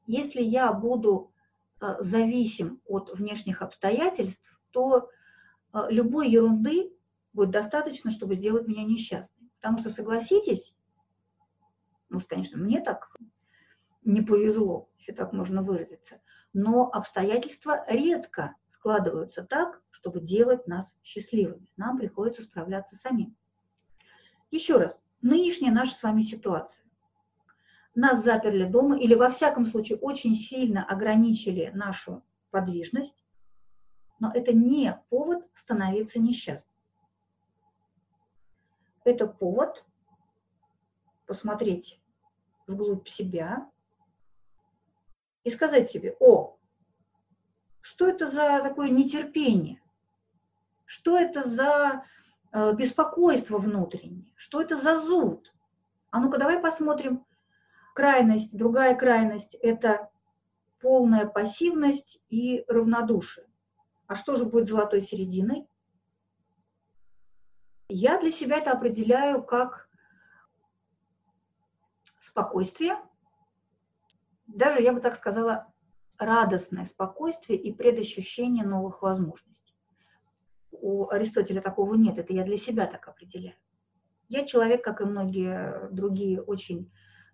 Если 0.08 0.42
я 0.42 0.72
буду 0.74 1.32
э, 1.80 1.96
зависим 2.00 2.82
от 2.86 3.12
внешних 3.14 3.62
обстоятельств, 3.62 4.62
то 4.72 5.10
э, 5.74 5.88
любой 5.90 6.30
ерунды 6.30 6.94
будет 7.34 7.52
достаточно, 7.52 8.12
чтобы 8.12 8.36
сделать 8.36 8.68
меня 8.68 8.84
несчастной. 8.84 9.50
Потому 9.60 9.78
что, 9.80 9.90
согласитесь, 9.90 10.74
может, 12.10 12.28
конечно, 12.28 12.58
мне 12.58 12.82
так 12.82 13.16
не 14.04 14.22
повезло, 14.22 14.90
если 14.98 15.14
так 15.14 15.32
можно 15.34 15.62
выразиться, 15.62 16.22
но 16.54 16.90
обстоятельства 16.92 17.86
редко 17.88 18.56
складываются 18.70 19.44
так, 19.44 19.82
чтобы 19.92 20.20
делать 20.20 20.68
нас 20.68 20.92
счастливыми. 21.04 21.68
Нам 21.78 21.98
приходится 21.98 22.42
справляться 22.42 22.96
самим. 22.96 23.38
Еще 24.50 24.78
раз, 24.78 25.00
нынешняя 25.22 25.72
наша 25.72 25.94
с 25.94 26.04
вами 26.04 26.24
ситуация. 26.24 26.84
Нас 27.94 28.24
заперли 28.24 28.66
дома 28.66 28.98
или, 28.98 29.14
во 29.16 29.30
всяком 29.30 29.66
случае, 29.66 29.98
очень 29.98 30.36
сильно 30.36 30.86
ограничили 30.86 31.72
нашу 31.74 32.24
подвижность, 32.50 33.24
но 34.20 34.32
это 34.34 34.54
не 34.54 34.98
повод 35.10 35.46
становиться 35.54 36.20
несчастным. 36.20 36.74
Это 39.04 39.28
повод 39.28 39.84
посмотреть 41.26 42.00
вглубь 42.68 43.08
себя, 43.08 43.70
и 45.44 45.50
сказать 45.50 45.90
себе, 45.90 46.16
о, 46.20 46.58
что 47.82 48.08
это 48.08 48.30
за 48.30 48.62
такое 48.62 48.90
нетерпение, 48.90 49.82
что 50.86 51.18
это 51.18 51.48
за 51.48 52.06
э, 52.52 52.74
беспокойство 52.76 53.58
внутреннее, 53.58 54.32
что 54.36 54.62
это 54.62 54.78
за 54.78 55.00
зуд. 55.00 55.52
А 56.12 56.20
ну-ка 56.20 56.38
давай 56.38 56.60
посмотрим. 56.60 57.26
Крайность, 57.94 58.56
другая 58.56 58.96
крайность– 58.96 59.54
это 59.62 60.10
полная 60.80 61.28
пассивность 61.28 62.22
и 62.30 62.64
равнодушие. 62.68 63.48
А 64.08 64.16
что 64.16 64.36
же 64.36 64.46
будет 64.46 64.68
золотой 64.68 65.02
серединой? 65.02 65.68
Я 67.90 68.20
для 68.20 68.32
себя 68.32 68.58
это 68.58 68.72
определяю 68.72 69.44
как 69.44 69.90
спокойствие– 72.20 72.98
даже, 74.54 74.82
я 74.82 74.94
бы 74.94 75.00
так 75.00 75.16
сказала, 75.16 75.68
радостное 76.18 76.86
спокойствие 76.86 77.60
и 77.60 77.74
предощущение 77.74 78.66
новых 78.66 79.02
возможностей. 79.02 79.76
У 80.72 81.10
Аристотеля 81.10 81.62
такого 81.62 81.96
нет, 81.96 82.18
это 82.18 82.34
я 82.34 82.44
для 82.44 82.58
себя 82.58 82.86
так 82.86 83.08
определяю. 83.08 83.56
Я 84.30 84.46
человек, 84.46 84.84
как 84.84 85.02
и 85.02 85.06
многие 85.06 85.90
другие, 85.92 86.42
очень 86.42 86.92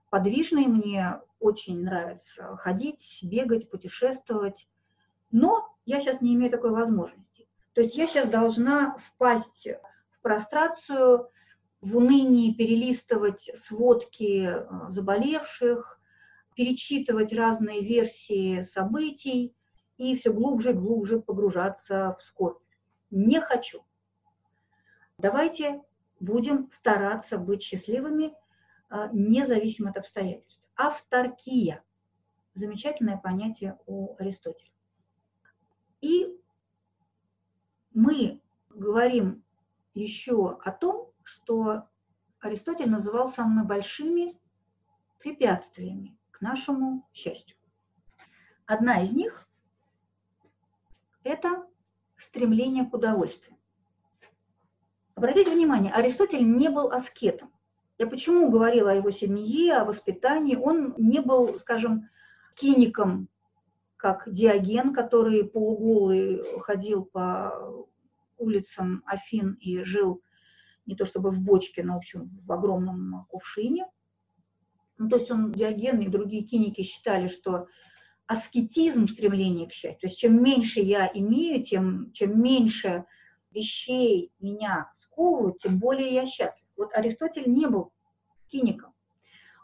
подвижный, 0.10 0.66
мне 0.66 1.22
очень 1.40 1.84
нравится 1.84 2.56
ходить, 2.58 3.20
бегать, 3.22 3.70
путешествовать, 3.70 4.68
но 5.32 5.68
я 5.86 6.00
сейчас 6.00 6.22
не 6.22 6.36
имею 6.36 6.52
такой 6.52 6.72
возможности. 6.72 7.48
То 7.74 7.82
есть 7.82 7.96
я 7.96 8.08
сейчас 8.08 8.30
должна 8.30 8.98
впасть 8.98 9.68
в 10.12 10.22
прострацию, 10.22 11.30
в 11.82 11.98
унынии 11.98 12.54
перелистывать 12.54 13.52
сводки 13.56 14.48
э, 14.48 14.68
заболевших, 14.90 16.00
перечитывать 16.56 17.34
разные 17.34 17.82
версии 17.84 18.64
событий 18.64 19.56
и 19.98 20.16
все 20.16 20.34
глубже 20.34 20.72
и 20.72 20.74
глубже 20.74 21.20
погружаться 21.20 22.18
в 22.20 22.24
скорбь. 22.24 22.62
Не 23.12 23.40
хочу. 23.40 23.84
Давайте 25.20 25.82
будем 26.20 26.70
стараться 26.72 27.38
быть 27.38 27.62
счастливыми, 27.62 28.34
независимо 29.12 29.90
от 29.90 29.98
обстоятельств. 29.98 30.64
Авторкия. 30.76 31.84
Замечательное 32.54 33.18
понятие 33.18 33.78
у 33.86 34.16
Аристотеля. 34.18 34.72
И 36.02 36.40
мы 37.94 38.42
говорим 38.70 39.44
еще 39.94 40.58
о 40.64 40.72
том, 40.72 41.12
что 41.24 41.88
Аристотель 42.40 42.90
называл 42.90 43.30
самыми 43.30 43.66
большими 43.66 44.40
препятствиями 45.20 46.18
к 46.32 46.42
нашему 46.42 47.08
счастью. 47.14 47.58
Одна 48.66 49.02
из 49.04 49.14
них– 49.14 49.50
это 51.24 51.68
стремление 52.16 52.86
к 52.86 52.94
удовольствию. 52.94 53.58
Обратите 55.16 55.52
внимание, 55.52 55.92
Аристотель 55.92 56.48
не 56.48 56.70
был 56.70 56.92
аскетом. 56.92 57.52
Я 57.98 58.06
почему 58.06 58.52
говорила 58.52 58.92
о 58.92 58.96
его 58.96 59.12
семье, 59.12 59.78
о 59.78 59.86
воспитании? 59.86 60.56
Он 60.56 60.94
не 60.98 61.20
был, 61.20 61.58
скажем, 61.60 62.10
киником, 62.56 63.28
как 63.96 64.32
Диоген, 64.32 64.94
который 64.94 65.44
полуголый 65.44 66.44
ходил 66.60 67.06
по 67.06 67.88
улицам 68.38 69.04
Афин 69.06 69.54
и 69.54 69.82
жил 69.84 70.22
не 70.86 70.96
то 70.96 71.06
чтобы 71.06 71.32
в 71.32 71.40
бочке, 71.40 71.84
но 71.84 71.96
в 71.96 71.98
общем 71.98 72.30
в 72.46 72.52
огромном 72.52 73.26
кувшине. 73.30 73.88
Ну, 75.00 75.10
то 75.10 75.18
есть 75.18 75.30
он, 75.32 75.52
Диоген 75.52 76.00
и 76.00 76.08
другие 76.08 76.44
киники 76.44 76.82
считали, 76.82 77.28
что 77.28 77.68
аскетизм, 78.28 79.08
стремление 79.08 79.68
к 79.68 79.74
счастью, 79.74 80.00
то 80.02 80.08
есть 80.08 80.20
чем 80.20 80.42
меньше 80.44 80.82
я 80.82 81.10
имею, 81.14 81.64
тем 81.64 82.12
чем 82.12 82.42
меньше 82.42 83.06
вещей 83.58 84.32
меня 84.40 84.92
сковывают, 84.98 85.60
тем 85.60 85.80
более 85.80 86.14
я 86.14 86.28
счастлив. 86.28 86.66
Вот 86.76 86.96
Аристотель 86.96 87.50
не 87.50 87.68
был 87.68 87.92
киником, 88.48 88.94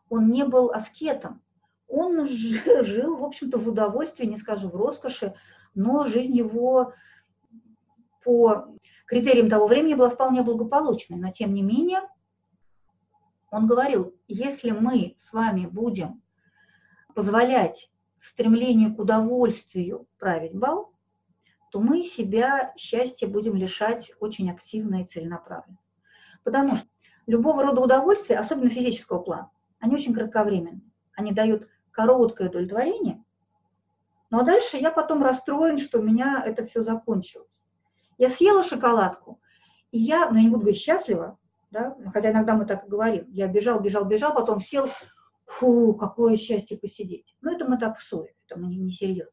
он 0.10 0.30
не 0.30 0.44
был 0.46 0.72
аскетом, 0.72 1.42
он 1.88 2.26
жил, 2.28 3.18
в 3.18 3.24
общем-то, 3.24 3.58
в 3.58 3.68
удовольствии, 3.68 4.26
не 4.26 4.38
скажу 4.38 4.70
в 4.70 4.76
роскоши, 4.76 5.36
но 5.76 6.06
жизнь 6.06 6.36
его 6.36 6.94
по 8.24 8.68
критериям 9.06 9.50
того 9.50 9.68
времени 9.68 9.96
была 9.96 10.10
вполне 10.10 10.42
благополучной. 10.42 11.18
Но 11.18 11.32
тем 11.32 11.54
не 11.54 11.62
менее, 11.62 12.02
он 13.52 13.68
говорил, 13.68 14.16
если 14.28 14.72
мы 14.72 15.16
с 15.18 15.34
вами 15.34 15.66
будем 15.66 16.22
позволять 17.14 17.92
стремлению 18.22 18.96
к 18.96 19.00
удовольствию 19.00 20.08
править 20.18 20.56
бал, 20.56 20.93
то 21.74 21.80
мы 21.80 22.04
себя 22.04 22.72
счастья 22.78 23.26
будем 23.28 23.56
лишать 23.56 24.12
очень 24.20 24.52
активно 24.52 25.02
и 25.02 25.08
целенаправленно. 25.08 25.80
Потому 26.44 26.76
что 26.76 26.88
любого 27.26 27.64
рода 27.64 27.82
удовольствия, 27.82 28.38
особенно 28.38 28.70
физического 28.70 29.18
плана, 29.18 29.50
они 29.80 29.96
очень 29.96 30.14
кратковременны. 30.14 30.82
Они 31.16 31.32
дают 31.32 31.68
короткое 31.90 32.50
удовлетворение, 32.50 33.24
ну 34.30 34.40
а 34.40 34.44
дальше 34.44 34.78
я 34.78 34.92
потом 34.92 35.24
расстроен, 35.24 35.80
что 35.80 35.98
у 35.98 36.04
меня 36.04 36.44
это 36.46 36.64
все 36.64 36.84
закончилось. 36.84 37.50
Я 38.20 38.30
съела 38.30 38.64
шоколадку, 38.64 39.42
и 39.90 39.98
я, 39.98 40.30
ну 40.30 40.36
я 40.36 40.44
не 40.44 40.50
буду 40.50 40.62
говорить 40.62 40.80
счастлива, 40.80 41.40
да, 41.72 41.98
хотя 42.14 42.30
иногда 42.30 42.54
мы 42.54 42.68
так 42.68 42.86
и 42.86 42.90
говорим, 42.90 43.26
я 43.30 43.48
бежал, 43.48 43.80
бежал, 43.80 44.06
бежал, 44.06 44.36
потом 44.36 44.62
сел, 44.62 44.90
фу, 45.48 45.96
какое 45.96 46.38
счастье 46.38 46.78
посидеть. 46.78 47.36
Ну 47.42 47.52
это 47.52 47.66
мы 47.66 47.80
так 47.80 48.00
ссоре, 48.00 48.36
это 48.46 48.60
мы 48.60 48.68
не, 48.68 48.78
не 48.78 48.92
серьезно. 48.92 49.33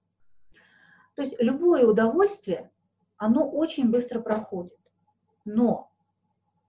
То 1.20 1.24
есть 1.24 1.36
любое 1.38 1.86
удовольствие, 1.86 2.70
оно 3.18 3.46
очень 3.46 3.90
быстро 3.90 4.20
проходит. 4.20 4.78
Но 5.44 5.90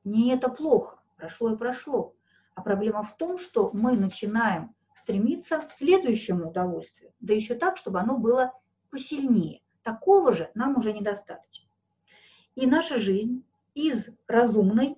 не 0.03 0.33
это 0.33 0.49
плохо, 0.49 0.99
прошло 1.15 1.53
и 1.53 1.55
прошло. 1.55 2.13
А 2.53 2.61
проблема 2.61 3.03
в 3.03 3.15
том, 3.15 3.37
что 3.37 3.71
мы 3.71 3.93
начинаем 3.93 4.75
стремиться 4.93 5.59
к 5.59 5.71
следующему 5.77 6.49
удовольствию, 6.49 7.13
да 7.21 7.33
еще 7.33 7.55
так, 7.55 7.77
чтобы 7.77 8.01
оно 8.01 8.17
было 8.17 8.51
посильнее. 8.89 9.61
Такого 9.83 10.33
же 10.33 10.51
нам 10.53 10.75
уже 10.75 10.91
недостаточно. 10.91 11.69
И 12.55 12.67
наша 12.67 12.97
жизнь 12.97 13.45
из 13.73 14.09
разумной, 14.27 14.97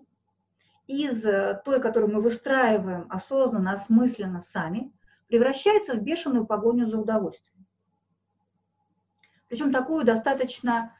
из 0.87 1.23
э, 1.27 1.61
той, 1.63 1.79
которую 1.79 2.11
мы 2.11 2.21
выстраиваем 2.23 3.05
осознанно, 3.07 3.73
осмысленно 3.73 4.39
сами, 4.39 4.91
превращается 5.27 5.93
в 5.93 6.01
бешеную 6.01 6.47
погоню 6.47 6.89
за 6.89 6.97
удовольствием. 6.97 7.52
Причем 9.53 9.71
такую 9.71 10.03
достаточно, 10.03 10.95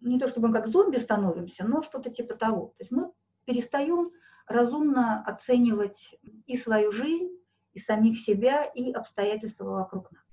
не 0.00 0.18
то 0.18 0.28
чтобы 0.28 0.48
мы 0.48 0.54
как 0.54 0.66
зомби 0.66 0.96
становимся, 0.96 1.66
но 1.66 1.82
что-то 1.82 2.08
типа 2.08 2.36
того. 2.36 2.68
То 2.68 2.82
есть 2.82 2.90
мы 2.90 3.12
перестаем 3.44 4.08
разумно 4.46 5.22
оценивать 5.26 6.18
и 6.46 6.56
свою 6.56 6.90
жизнь, 6.90 7.28
и 7.74 7.78
самих 7.78 8.18
себя, 8.22 8.64
и 8.64 8.92
обстоятельства 8.92 9.64
вокруг 9.64 10.10
нас. 10.10 10.24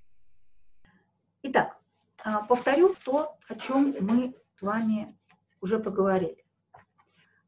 Итак, 1.41 1.77
а, 2.23 2.45
повторю 2.45 2.95
то, 3.03 3.37
о 3.49 3.55
чем 3.55 3.93
мы 3.99 4.33
с 4.57 4.61
вами 4.61 5.19
уже 5.59 5.77
поговорили. 5.77 6.45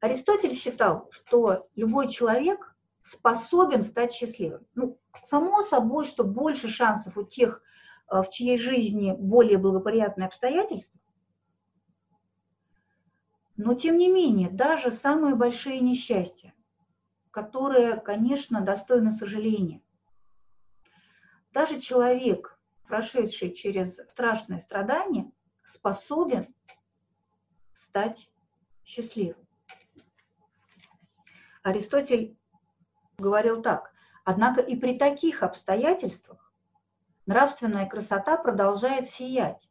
Аристотель 0.01 0.55
считал, 0.55 1.07
что 1.11 1.69
любой 1.77 2.09
человек 2.09 2.75
способен 3.01 3.85
стать 3.85 4.11
счастливым. 4.11 4.67
Ну, 4.75 4.99
само 5.29 5.63
собой, 5.63 6.03
что 6.03 6.25
больше 6.25 6.67
шансов 6.67 7.15
у 7.15 7.23
тех, 7.23 7.61
в 8.09 8.25
чьей 8.29 8.57
жизни 8.57 9.11
более 9.11 9.57
благоприятные 9.57 10.27
обстоятельства, 10.27 10.99
но 13.57 13.73
тем 13.73 13.97
не 13.97 14.07
менее, 14.07 14.49
даже 14.49 14.91
самые 14.91 15.35
большие 15.35 15.79
несчастья, 15.79 16.53
которые, 17.31 17.97
конечно, 17.97 18.61
достойны 18.61 19.11
сожаления, 19.11 19.81
даже 21.51 21.79
человек, 21.79 22.59
прошедший 22.87 23.51
через 23.53 23.95
страшное 24.09 24.59
страдание, 24.59 25.31
способен 25.63 26.53
стать 27.73 28.29
счастливым. 28.85 29.47
Аристотель 31.63 32.37
говорил 33.17 33.61
так, 33.61 33.91
однако 34.23 34.61
и 34.61 34.75
при 34.75 34.97
таких 34.97 35.43
обстоятельствах 35.43 36.46
нравственная 37.27 37.85
красота 37.87 38.37
продолжает 38.37 39.09
сиять, 39.09 39.69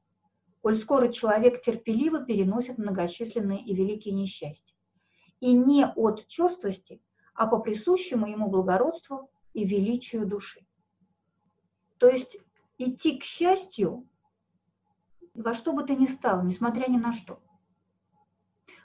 коль 0.62 0.78
скоро 0.78 1.08
человек 1.08 1.62
терпеливо 1.62 2.24
переносит 2.24 2.78
многочисленные 2.78 3.64
и 3.64 3.74
великие 3.74 4.14
несчастья. 4.14 4.76
И 5.40 5.52
не 5.52 5.84
от 5.84 6.26
черствости, 6.28 7.02
а 7.34 7.46
по 7.46 7.58
присущему 7.58 8.26
ему 8.28 8.48
благородству 8.48 9.30
и 9.52 9.64
величию 9.64 10.26
души. 10.26 10.64
То 11.98 12.08
есть 12.08 12.38
идти 12.78 13.18
к 13.18 13.24
счастью 13.24 14.08
во 15.34 15.52
что 15.54 15.72
бы 15.72 15.84
то 15.84 15.94
ни 15.94 16.06
стало, 16.06 16.42
несмотря 16.42 16.88
ни 16.88 16.96
на 16.96 17.12
что. 17.12 17.42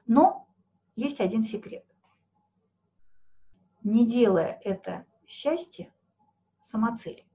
Но 0.05 0.47
есть 0.95 1.19
один 1.21 1.43
секрет. 1.43 1.85
Не 3.83 4.05
делая 4.05 4.59
это 4.63 5.05
счастье 5.25 5.93
самоцелью. 6.61 7.30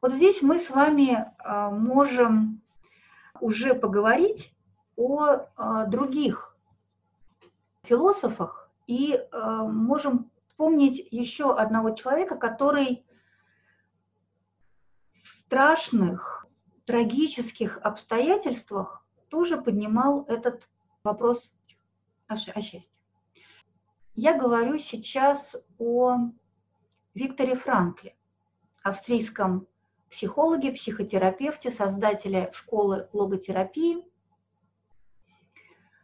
Вот 0.00 0.12
здесь 0.12 0.42
мы 0.42 0.58
с 0.58 0.70
вами 0.70 1.32
а, 1.38 1.70
можем 1.70 2.60
уже 3.40 3.74
поговорить 3.74 4.54
о 4.96 5.46
а, 5.56 5.86
других 5.86 6.56
философах 7.82 8.70
и 8.86 9.18
а, 9.32 9.64
можем 9.64 10.30
вспомнить 10.48 11.08
еще 11.10 11.56
одного 11.56 11.90
человека, 11.90 12.36
который 12.36 13.04
страшных, 15.24 16.46
трагических 16.84 17.78
обстоятельствах 17.78 19.04
тоже 19.28 19.60
поднимал 19.60 20.24
этот 20.28 20.68
вопрос 21.02 21.50
о 22.28 22.36
счастье. 22.36 22.82
Я 24.14 24.38
говорю 24.38 24.78
сейчас 24.78 25.56
о 25.78 26.30
Викторе 27.14 27.56
Франкле, 27.56 28.16
австрийском 28.82 29.66
психологе, 30.10 30.72
психотерапевте, 30.72 31.70
создателе 31.70 32.50
школы 32.52 33.08
логотерапии. 33.12 34.04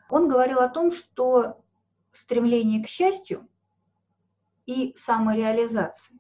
Он 0.09 0.29
говорил 0.29 0.59
о 0.59 0.69
том, 0.69 0.91
что 0.91 1.63
стремление 2.13 2.83
к 2.85 2.89
счастью 2.89 3.49
и 4.67 4.95
самореализации 4.97 6.19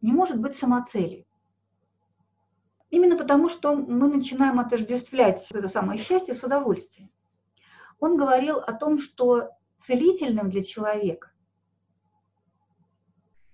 не 0.00 0.12
может 0.12 0.40
быть 0.40 0.56
самоцелью. 0.56 1.24
Именно 2.90 3.16
потому, 3.16 3.48
что 3.48 3.74
мы 3.74 4.08
начинаем 4.08 4.60
отождествлять 4.60 5.46
это 5.50 5.68
самое 5.68 5.98
счастье 5.98 6.34
с 6.34 6.42
удовольствием. 6.42 7.10
Он 8.00 8.16
говорил 8.16 8.58
о 8.58 8.72
том, 8.72 8.98
что 8.98 9.50
целительным 9.78 10.50
для 10.50 10.62
человека 10.62 11.30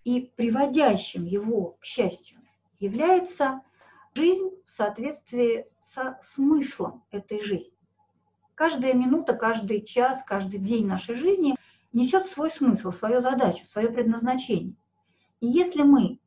и 0.04 0.32
приводящим 0.36 1.24
его 1.24 1.72
к 1.80 1.84
счастью 1.84 2.37
является 2.78 3.62
жизнь 4.14 4.50
в 4.64 4.70
соответствии 4.70 5.66
со 5.78 6.18
смыслом 6.22 7.04
этой 7.10 7.40
жизни. 7.40 7.76
Каждая 8.54 8.94
минута, 8.94 9.34
каждый 9.34 9.82
час, 9.82 10.22
каждый 10.26 10.58
день 10.58 10.86
нашей 10.86 11.14
жизни 11.14 11.54
несет 11.92 12.26
свой 12.26 12.50
смысл, 12.50 12.90
свою 12.90 13.20
задачу, 13.20 13.64
свое 13.64 13.88
предназначение. 13.88 14.74
И 15.40 15.46
если 15.46 15.82
мы 15.82 16.18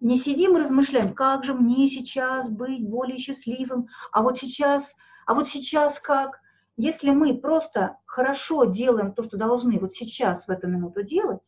не 0.00 0.18
сидим 0.18 0.56
и 0.56 0.60
размышляем, 0.60 1.14
как 1.14 1.44
же 1.44 1.54
мне 1.54 1.88
сейчас 1.88 2.48
быть 2.48 2.88
более 2.88 3.18
счастливым, 3.18 3.88
а 4.12 4.22
вот 4.22 4.38
сейчас, 4.38 4.92
а 5.26 5.34
вот 5.34 5.48
сейчас 5.48 6.00
как? 6.00 6.40
Если 6.76 7.10
мы 7.10 7.38
просто 7.38 7.98
хорошо 8.06 8.64
делаем 8.64 9.12
то, 9.12 9.22
что 9.22 9.36
должны 9.36 9.78
вот 9.78 9.92
сейчас 9.92 10.46
в 10.46 10.50
эту 10.50 10.66
минуту 10.66 11.02
делать, 11.02 11.42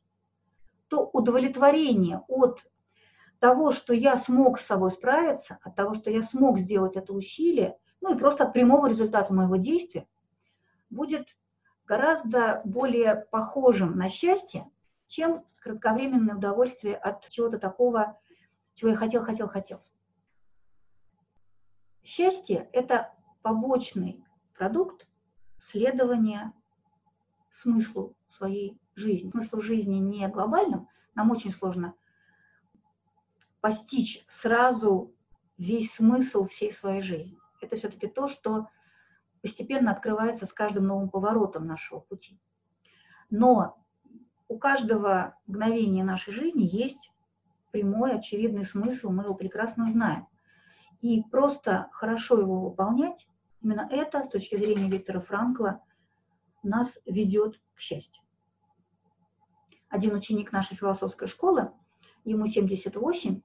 то 0.89 1.09
удовлетворение 1.13 2.21
от 2.29 2.61
того, 3.43 3.73
что 3.73 3.93
я 3.93 4.17
смог 4.17 4.61
с 4.61 4.67
собой 4.67 4.93
справиться, 4.93 5.59
от 5.65 5.75
того, 5.75 5.95
что 5.95 6.13
я 6.13 6.23
смог 6.23 6.61
сделать 6.61 6.95
это 6.95 7.13
усилие, 7.13 7.77
ну 8.01 8.15
и 8.15 8.19
просто 8.19 8.45
от 8.45 8.53
прямого 8.53 8.87
результата 8.87 9.35
моего 9.35 9.57
действия, 9.57 10.07
будет 10.91 11.37
гораздо 11.85 12.63
более 12.65 13.17
похожим 13.33 13.97
на 13.97 14.11
счастье, 14.11 14.71
чем 15.09 15.45
кратковременное 15.57 16.37
удовольствие 16.37 16.95
от 16.95 17.29
чего-то 17.31 17.59
такого, 17.59 18.17
чего 18.75 18.93
я 18.93 18.97
хотел, 18.97 19.25
хотел, 19.25 19.49
хотел. 19.49 19.83
Счастье– 22.05 22.71
это 22.73 23.13
побочный 23.43 24.25
продукт 24.55 25.09
следования 25.59 26.53
смыслу 27.51 28.15
своей 28.29 28.81
жизни. 28.95 29.33
Смысл 29.33 29.63
жизни 29.63 29.97
не 29.97 30.29
глобальным, 30.29 30.89
нам 31.17 31.33
очень 31.33 31.51
сложно 31.51 31.95
постичь 33.63 34.27
сразу 34.29 35.15
весь 35.57 35.95
смысл 35.95 36.47
всей 36.47 36.73
своей 36.73 37.01
жизни. 37.01 37.39
Это 37.61 37.77
все-таки 37.77 38.09
то, 38.09 38.27
что 38.27 38.69
постепенно 39.41 39.93
открывается 39.93 40.47
с 40.47 40.53
каждым 40.53 40.89
новым 40.89 41.09
поворотом 41.09 41.67
нашего 41.67 42.01
пути. 42.01 42.41
Но 43.31 43.79
у 44.49 44.59
каждого 44.59 45.39
мгновения 45.47 46.03
нашей 46.03 46.33
жизни 46.33 46.65
есть 46.65 47.13
прямой, 47.71 48.17
очевидный 48.17 48.67
смысл, 48.67 49.11
мы 49.11 49.23
его 49.23 49.35
прекрасно 49.35 49.89
знаем. 49.91 50.27
И 51.01 51.23
просто 51.23 51.89
хорошо 51.93 52.41
его 52.41 52.61
выполнять, 52.61 53.29
именно 53.61 53.87
это, 53.91 54.25
с 54.25 54.29
точки 54.29 54.57
зрения 54.57 54.91
Виктора 54.91 55.21
Франкла, 55.21 55.81
нас 56.65 56.99
ведет 57.07 57.61
к 57.75 57.81
счастью. 57.81 58.23
Один 59.89 60.15
ученик 60.15 60.51
нашей 60.51 60.77
философской 60.77 61.29
школы, 61.29 61.71
ему 62.25 62.49
78, 62.49 63.41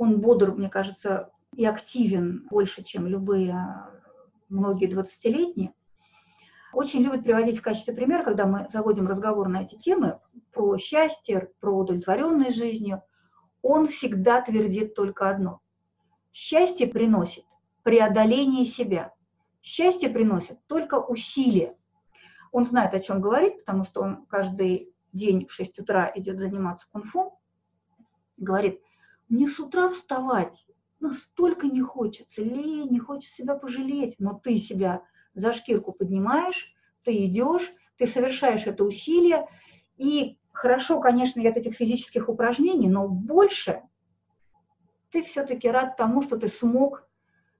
он 0.00 0.18
бодр, 0.22 0.52
мне 0.52 0.70
кажется, 0.70 1.30
и 1.54 1.66
активен 1.66 2.46
больше, 2.50 2.82
чем 2.82 3.06
любые 3.06 3.54
многие 4.48 4.88
20-летние, 4.88 5.74
очень 6.72 7.02
любит 7.02 7.22
приводить 7.22 7.58
в 7.58 7.62
качестве 7.62 7.92
примера, 7.92 8.24
когда 8.24 8.46
мы 8.46 8.66
заводим 8.70 9.06
разговор 9.06 9.48
на 9.48 9.62
эти 9.62 9.74
темы, 9.74 10.18
про 10.52 10.78
счастье, 10.78 11.52
про 11.60 11.76
удовлетворенность 11.76 12.56
жизнью, 12.56 13.02
он 13.60 13.88
всегда 13.88 14.40
твердит 14.40 14.94
только 14.94 15.28
одно. 15.28 15.60
Счастье 16.32 16.86
приносит 16.86 17.44
преодоление 17.82 18.64
себя. 18.64 19.12
Счастье 19.60 20.08
приносит 20.08 20.58
только 20.66 20.94
усилия. 20.98 21.76
Он 22.52 22.64
знает, 22.64 22.94
о 22.94 23.00
чем 23.00 23.20
говорит, 23.20 23.58
потому 23.58 23.84
что 23.84 24.00
он 24.00 24.24
каждый 24.26 24.94
день 25.12 25.46
в 25.46 25.52
6 25.52 25.80
утра 25.80 26.10
идет 26.14 26.38
заниматься 26.38 26.86
кунг-фу. 26.90 27.38
Говорит, 28.38 28.80
мне 29.30 29.48
с 29.48 29.58
утра 29.58 29.88
вставать 29.88 30.66
настолько 30.98 31.66
не 31.66 31.80
хочется, 31.80 32.42
лень, 32.42 32.90
не 32.90 32.98
хочется 32.98 33.36
себя 33.36 33.54
пожалеть, 33.54 34.16
но 34.18 34.34
ты 34.34 34.58
себя 34.58 35.02
за 35.34 35.52
шкирку 35.52 35.92
поднимаешь, 35.92 36.74
ты 37.04 37.24
идешь, 37.24 37.72
ты 37.96 38.06
совершаешь 38.06 38.66
это 38.66 38.84
усилие, 38.84 39.48
и 39.96 40.36
хорошо, 40.52 41.00
конечно, 41.00 41.40
нет 41.40 41.56
этих 41.56 41.76
физических 41.76 42.28
упражнений, 42.28 42.88
но 42.88 43.08
больше 43.08 43.82
ты 45.10 45.22
все-таки 45.22 45.70
рад 45.70 45.96
тому, 45.96 46.22
что 46.22 46.36
ты 46.36 46.48
смог 46.48 47.08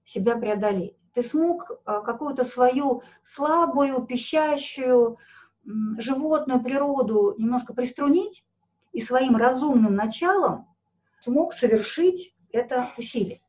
себя 0.05 0.37
преодолеть. 0.37 0.97
Ты 1.14 1.23
смог 1.23 1.71
а, 1.85 2.01
какую-то 2.01 2.45
свою 2.45 3.03
слабую, 3.25 4.03
пищащую, 4.07 5.18
животную 5.64 6.61
природу 6.62 7.35
немножко 7.39 7.75
приструнить 7.75 8.45
и 8.93 9.01
своим 9.01 9.37
разумным 9.37 9.95
началом 9.95 10.70
смог 11.21 11.55
совершить 11.55 12.35
это 12.51 12.91
усилие. 12.97 13.41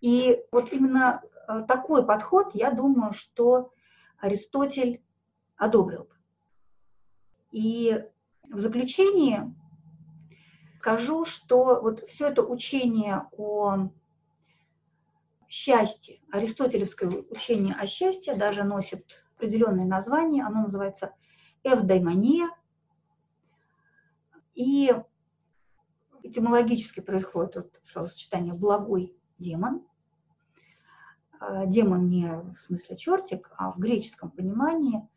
И 0.00 0.40
вот 0.52 0.72
именно 0.72 1.22
а, 1.46 1.62
такой 1.62 2.06
подход, 2.06 2.54
я 2.54 2.70
думаю, 2.70 3.12
что 3.12 3.72
Аристотель 4.18 5.02
одобрил 5.56 6.04
бы. 6.04 6.14
И 7.50 8.04
в 8.42 8.58
заключение 8.58 9.54
скажу, 10.78 11.24
что 11.24 11.80
вот 11.80 12.08
все 12.08 12.28
это 12.28 12.42
учение 12.42 13.26
о 13.36 13.88
счастье, 15.48 16.20
аристотелевское 16.30 17.24
учение 17.30 17.74
о 17.74 17.86
счастье 17.86 18.34
даже 18.34 18.64
носит 18.64 19.24
определенное 19.36 19.86
название, 19.86 20.44
оно 20.44 20.62
называется 20.62 21.14
эвдаймония. 21.62 22.50
И 24.54 24.92
этимологически 26.28 27.00
происходит 27.00 27.56
вот 27.56 27.80
словосочетание 27.84 28.54
«благой 28.54 29.16
демон». 29.38 29.86
А, 31.40 31.66
демон 31.66 32.08
не 32.08 32.28
в 32.28 32.56
смысле 32.58 32.96
чертик, 32.96 33.50
а 33.56 33.72
в 33.72 33.78
греческом 33.78 34.30
понимании 34.30 35.08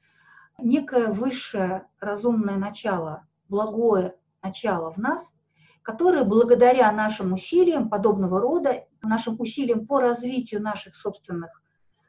некое 0.58 1.08
высшее 1.08 1.88
разумное 2.00 2.58
начало, 2.58 3.28
благое 3.50 4.16
начало 4.42 4.92
в 4.92 4.98
нас, 4.98 5.34
которое 5.82 6.24
благодаря 6.24 6.92
нашим 6.92 7.34
усилиям 7.34 7.90
подобного 7.90 8.40
рода, 8.40 8.86
нашим 9.02 9.40
усилиям 9.40 9.88
по 9.88 10.00
развитию 10.00 10.62
наших 10.62 10.96
собственных 10.96 11.62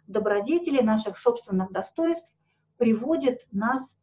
добродетелей, 0.07 0.83
наших 0.83 1.19
собственных 1.19 1.73
достоинств, 1.73 2.31
приводит 2.77 3.47
нас 3.51 3.97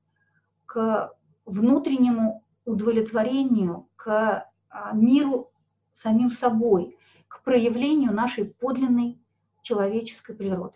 к 0.65 1.13
внутреннему 1.45 2.43
удовлетворению, 2.65 3.87
к 3.95 4.48
миру 4.93 5.51
самим 5.93 6.31
собой, 6.31 6.97
к 7.27 7.43
проявлению 7.43 8.13
нашей 8.13 8.45
подлинной 8.45 9.21
человеческой 9.61 10.35
природы. 10.35 10.75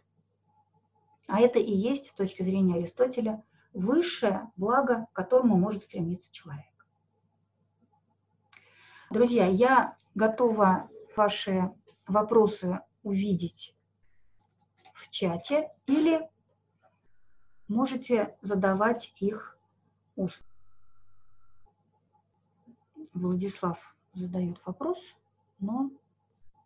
А 1.27 1.39
это 1.39 1.59
и 1.59 1.71
есть, 1.71 2.09
с 2.09 2.13
точки 2.13 2.43
зрения 2.43 2.75
Аристотеля, 2.75 3.43
высшее 3.73 4.51
благо, 4.55 5.07
к 5.11 5.15
которому 5.15 5.57
может 5.57 5.83
стремиться 5.83 6.31
человек. 6.31 6.87
Друзья, 9.09 9.47
я 9.47 9.95
готова 10.15 10.89
ваши 11.15 11.71
вопросы 12.07 12.81
увидеть 13.03 13.75
в 14.93 15.09
чате 15.09 15.71
или 15.85 16.29
можете 17.67 18.37
задавать 18.41 19.13
их 19.17 19.57
устно. 20.15 20.52
Владислав 23.13 23.95
задает 24.13 24.59
вопрос, 24.65 24.99
но 25.59 25.91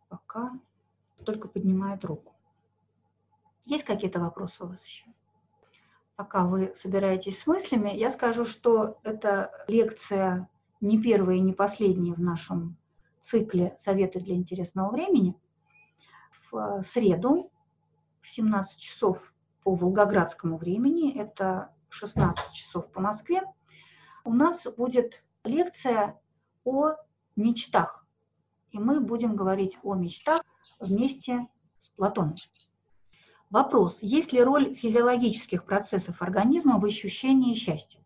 пока 0.09 0.51
только 1.25 1.47
поднимает 1.47 2.05
руку. 2.05 2.33
Есть 3.65 3.83
какие-то 3.83 4.19
вопросы 4.19 4.63
у 4.63 4.67
вас 4.67 4.83
еще? 4.85 5.05
Пока 6.15 6.45
вы 6.45 6.73
собираетесь 6.73 7.39
с 7.39 7.47
мыслями, 7.47 7.89
я 7.89 8.09
скажу, 8.11 8.45
что 8.45 8.97
эта 9.03 9.51
лекция 9.67 10.49
не 10.81 11.01
первая 11.01 11.37
и 11.37 11.41
не 11.41 11.53
последняя 11.53 12.13
в 12.13 12.21
нашем 12.21 12.77
цикле 13.21 13.75
«Советы 13.77 14.19
для 14.19 14.35
интересного 14.35 14.91
времени». 14.91 15.35
В 16.49 16.81
среду 16.81 17.51
в 18.21 18.29
17 18.29 18.79
часов 18.79 19.33
по 19.63 19.75
волгоградскому 19.75 20.57
времени, 20.57 21.13
это 21.19 21.73
16 21.89 22.53
часов 22.53 22.89
по 22.91 23.01
Москве, 23.01 23.41
у 24.23 24.33
нас 24.33 24.65
будет 24.77 25.25
лекция 25.43 26.19
о 26.68 26.95
мечтах. 27.38 28.05
И 28.72 28.78
мы 28.78 28.99
будем 28.99 29.38
говорить 29.38 29.78
о 29.84 29.95
мечтах 29.95 30.41
вместе 30.80 31.47
с 31.80 31.88
Платоном. 31.95 32.36
Вопрос, 33.49 33.97
есть 34.01 34.34
ли 34.34 34.43
роль 34.43 34.76
физиологических 34.76 35.63
процессов 35.63 36.22
организма 36.22 36.78
в 36.78 36.84
ощущении 36.84 37.53
счастья? 37.53 38.03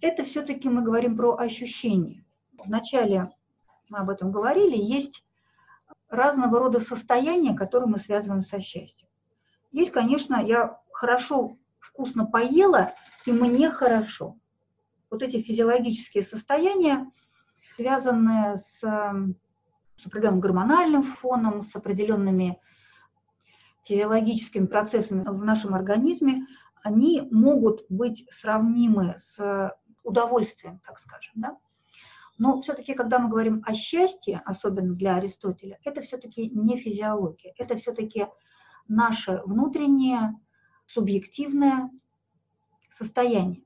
Это 0.00 0.22
все-таки 0.22 0.68
мы 0.68 0.82
говорим 0.82 1.16
про 1.16 1.36
ощущение. 1.36 2.24
Вначале 2.52 3.32
мы 3.88 3.98
об 3.98 4.10
этом 4.10 4.30
говорили, 4.30 4.76
есть 4.76 5.24
разного 6.08 6.60
рода 6.60 6.78
состояния, 6.78 7.56
которые 7.56 7.88
мы 7.88 7.98
связываем 7.98 8.44
со 8.44 8.60
счастьем. 8.60 9.08
Есть, 9.72 9.90
конечно, 9.90 10.36
я 10.36 10.80
хорошо, 10.92 11.58
вкусно 11.80 12.26
поела, 12.26 12.94
и 13.26 13.32
мне 13.32 13.70
хорошо 13.70 14.38
вот 15.14 15.22
эти 15.22 15.40
физиологические 15.40 16.24
состояния, 16.24 17.10
связанные 17.76 18.56
с, 18.56 18.80
с 18.80 20.06
определенным 20.06 20.40
гормональным 20.40 21.04
фоном, 21.04 21.62
с 21.62 21.74
определенными 21.76 22.60
физиологическими 23.84 24.66
процессами 24.66 25.22
в 25.22 25.44
нашем 25.44 25.74
организме, 25.74 26.46
они 26.82 27.28
могут 27.30 27.86
быть 27.88 28.26
сравнимы 28.30 29.16
с 29.18 29.72
удовольствием, 30.02 30.80
так 30.84 30.98
скажем. 30.98 31.32
Да? 31.36 31.56
Но 32.36 32.60
все-таки, 32.60 32.94
когда 32.94 33.20
мы 33.20 33.28
говорим 33.28 33.62
о 33.64 33.74
счастье, 33.74 34.42
особенно 34.44 34.94
для 34.94 35.16
Аристотеля, 35.16 35.78
это 35.84 36.00
все-таки 36.00 36.50
не 36.50 36.76
физиология, 36.76 37.54
это 37.56 37.76
все-таки 37.76 38.26
наше 38.88 39.42
внутреннее 39.46 40.34
субъективное 40.86 41.90
состояние. 42.90 43.63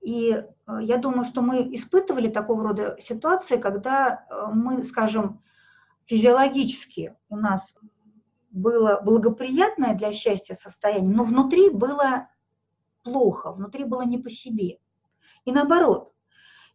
И 0.00 0.30
э, 0.32 0.44
я 0.82 0.96
думаю, 0.96 1.24
что 1.24 1.42
мы 1.42 1.74
испытывали 1.74 2.28
такого 2.28 2.62
рода 2.62 2.96
ситуации, 3.00 3.56
когда 3.56 4.26
э, 4.30 4.46
мы, 4.52 4.84
скажем, 4.84 5.42
физиологически 6.06 7.16
у 7.28 7.36
нас 7.36 7.74
было 8.50 9.00
благоприятное 9.04 9.94
для 9.94 10.12
счастья 10.12 10.54
состояние, 10.54 11.14
но 11.14 11.24
внутри 11.24 11.70
было 11.70 12.28
плохо, 13.02 13.52
внутри 13.52 13.84
было 13.84 14.02
не 14.02 14.18
по 14.18 14.30
себе. 14.30 14.78
И 15.44 15.52
наоборот, 15.52 16.12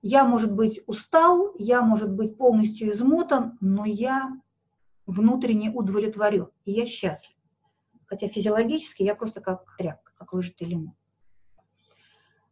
я, 0.01 0.25
может 0.25 0.51
быть, 0.51 0.81
устал, 0.85 1.53
я, 1.57 1.81
может 1.81 2.11
быть, 2.11 2.37
полностью 2.37 2.91
измотан, 2.91 3.57
но 3.61 3.85
я 3.85 4.31
внутренне 5.05 5.71
удовлетворен, 5.71 6.49
и 6.65 6.73
я 6.73 6.85
счастлив. 6.85 7.35
Хотя 8.05 8.27
физиологически 8.27 9.03
я 9.03 9.15
просто 9.15 9.41
как 9.41 9.75
тряпка, 9.77 10.11
как 10.15 10.33
выжатый 10.33 10.67
лимон. 10.67 10.93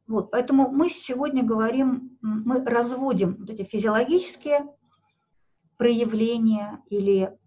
Вот, 0.08 0.32
поэтому 0.32 0.70
мы 0.70 0.90
сегодня 0.90 1.44
говорим, 1.44 2.18
мы 2.22 2.66
разводим 2.66 3.36
вот 3.38 3.50
эти 3.50 3.64
физиологические 3.64 4.68
проявления 5.78 6.84
или 6.90 7.38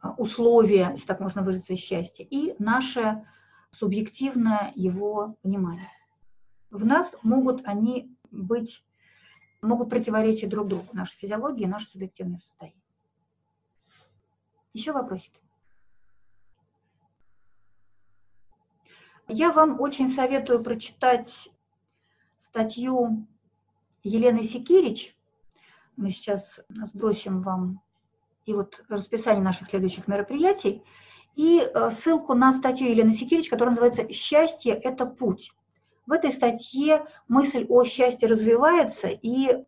а, 0.00 0.12
условия, 0.12 0.90
если 0.92 1.06
так 1.06 1.20
можно 1.20 1.42
выразиться, 1.42 1.76
счастья, 1.76 2.24
и 2.24 2.54
наше 2.58 3.24
субъективное 3.70 4.72
его 4.74 5.36
понимание. 5.42 5.90
В 6.70 6.84
нас 6.84 7.14
могут 7.22 7.66
они 7.66 8.14
быть, 8.30 8.84
могут 9.62 9.90
противоречить 9.90 10.48
друг 10.50 10.68
другу, 10.68 10.86
наша 10.92 11.16
физиология 11.16 11.64
и 11.64 11.68
наше 11.68 11.86
субъективное 11.88 12.40
состояние. 12.40 12.82
Еще 14.72 14.92
вопросики? 14.92 15.40
Я 19.26 19.52
вам 19.52 19.80
очень 19.80 20.08
советую 20.08 20.62
прочитать 20.62 21.50
статью 22.38 23.26
Елены 24.02 24.44
Секирич. 24.44 25.16
Мы 25.96 26.10
сейчас 26.10 26.60
сбросим 26.68 27.42
вам 27.42 27.80
и 28.46 28.54
вот 28.54 28.82
расписание 28.88 29.42
наших 29.42 29.68
следующих 29.68 30.08
мероприятий, 30.08 30.82
и 31.34 31.60
э, 31.60 31.90
ссылку 31.90 32.34
на 32.34 32.54
статью 32.54 32.88
Елены 32.88 33.12
Секирич, 33.12 33.50
которая 33.50 33.74
называется 33.74 34.10
«Счастье– 34.12 34.72
это 34.82 35.06
путь». 35.06 35.52
В 36.06 36.12
этой 36.12 36.32
статье 36.32 37.04
мысль 37.28 37.66
о 37.68 37.84
счастье 37.84 38.26
развивается, 38.26 39.08
и 39.08 39.64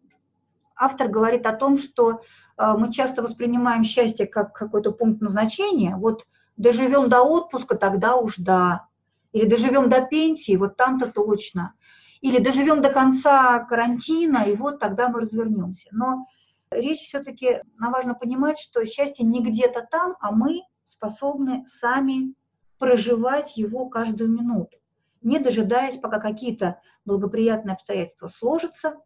автор 0.74 1.08
говорит 1.08 1.44
о 1.46 1.52
том, 1.52 1.76
что 1.76 2.22
э, 2.56 2.74
мы 2.78 2.90
часто 2.90 3.22
воспринимаем 3.22 3.84
счастье 3.84 4.26
как 4.26 4.54
какой-то 4.54 4.92
пункт 4.92 5.20
назначения. 5.20 5.94
Вот 5.96 6.26
доживем 6.56 7.10
до 7.10 7.22
отпуска, 7.22 7.76
тогда 7.76 8.16
уж 8.16 8.36
да. 8.38 8.86
Или 9.32 9.46
доживем 9.46 9.90
до 9.90 10.00
пенсии, 10.00 10.56
вот 10.56 10.76
там-то 10.76 11.12
точно. 11.12 11.74
Или 12.20 12.38
доживем 12.38 12.82
до 12.82 12.90
конца 12.90 13.60
карантина, 13.60 14.44
и 14.44 14.54
вот 14.54 14.78
тогда 14.78 15.08
мы 15.08 15.20
развернемся. 15.20 15.88
Но 15.92 16.26
Речь 16.72 17.00
все-таки, 17.00 17.62
важно 17.78 18.14
понимать, 18.14 18.56
что 18.56 18.84
счастье 18.86 19.24
не 19.24 19.42
где-то 19.42 19.88
там, 19.90 20.16
а 20.20 20.30
мы 20.30 20.62
способны 20.84 21.66
сами 21.66 22.34
проживать 22.78 23.56
его 23.56 23.88
каждую 23.88 24.30
минуту, 24.30 24.78
не 25.20 25.40
дожидаясь, 25.40 25.96
пока 25.96 26.20
какие-то 26.20 26.80
благоприятные 27.04 27.74
обстоятельства 27.74 28.28
сложатся, 28.28 29.00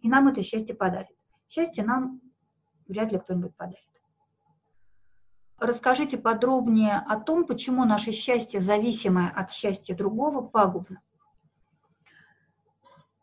и 0.00 0.08
нам 0.08 0.28
это 0.28 0.42
счастье 0.42 0.74
подарит. 0.74 1.14
Счастье 1.48 1.84
нам 1.84 2.22
вряд 2.88 3.12
ли 3.12 3.18
кто-нибудь 3.18 3.54
подарит. 3.56 3.84
Расскажите 5.58 6.16
подробнее 6.16 6.96
о 6.96 7.20
том, 7.20 7.44
почему 7.46 7.84
наше 7.84 8.12
счастье, 8.12 8.62
зависимое 8.62 9.28
от 9.28 9.52
счастья 9.52 9.94
другого, 9.94 10.40
пагубно. 10.40 11.02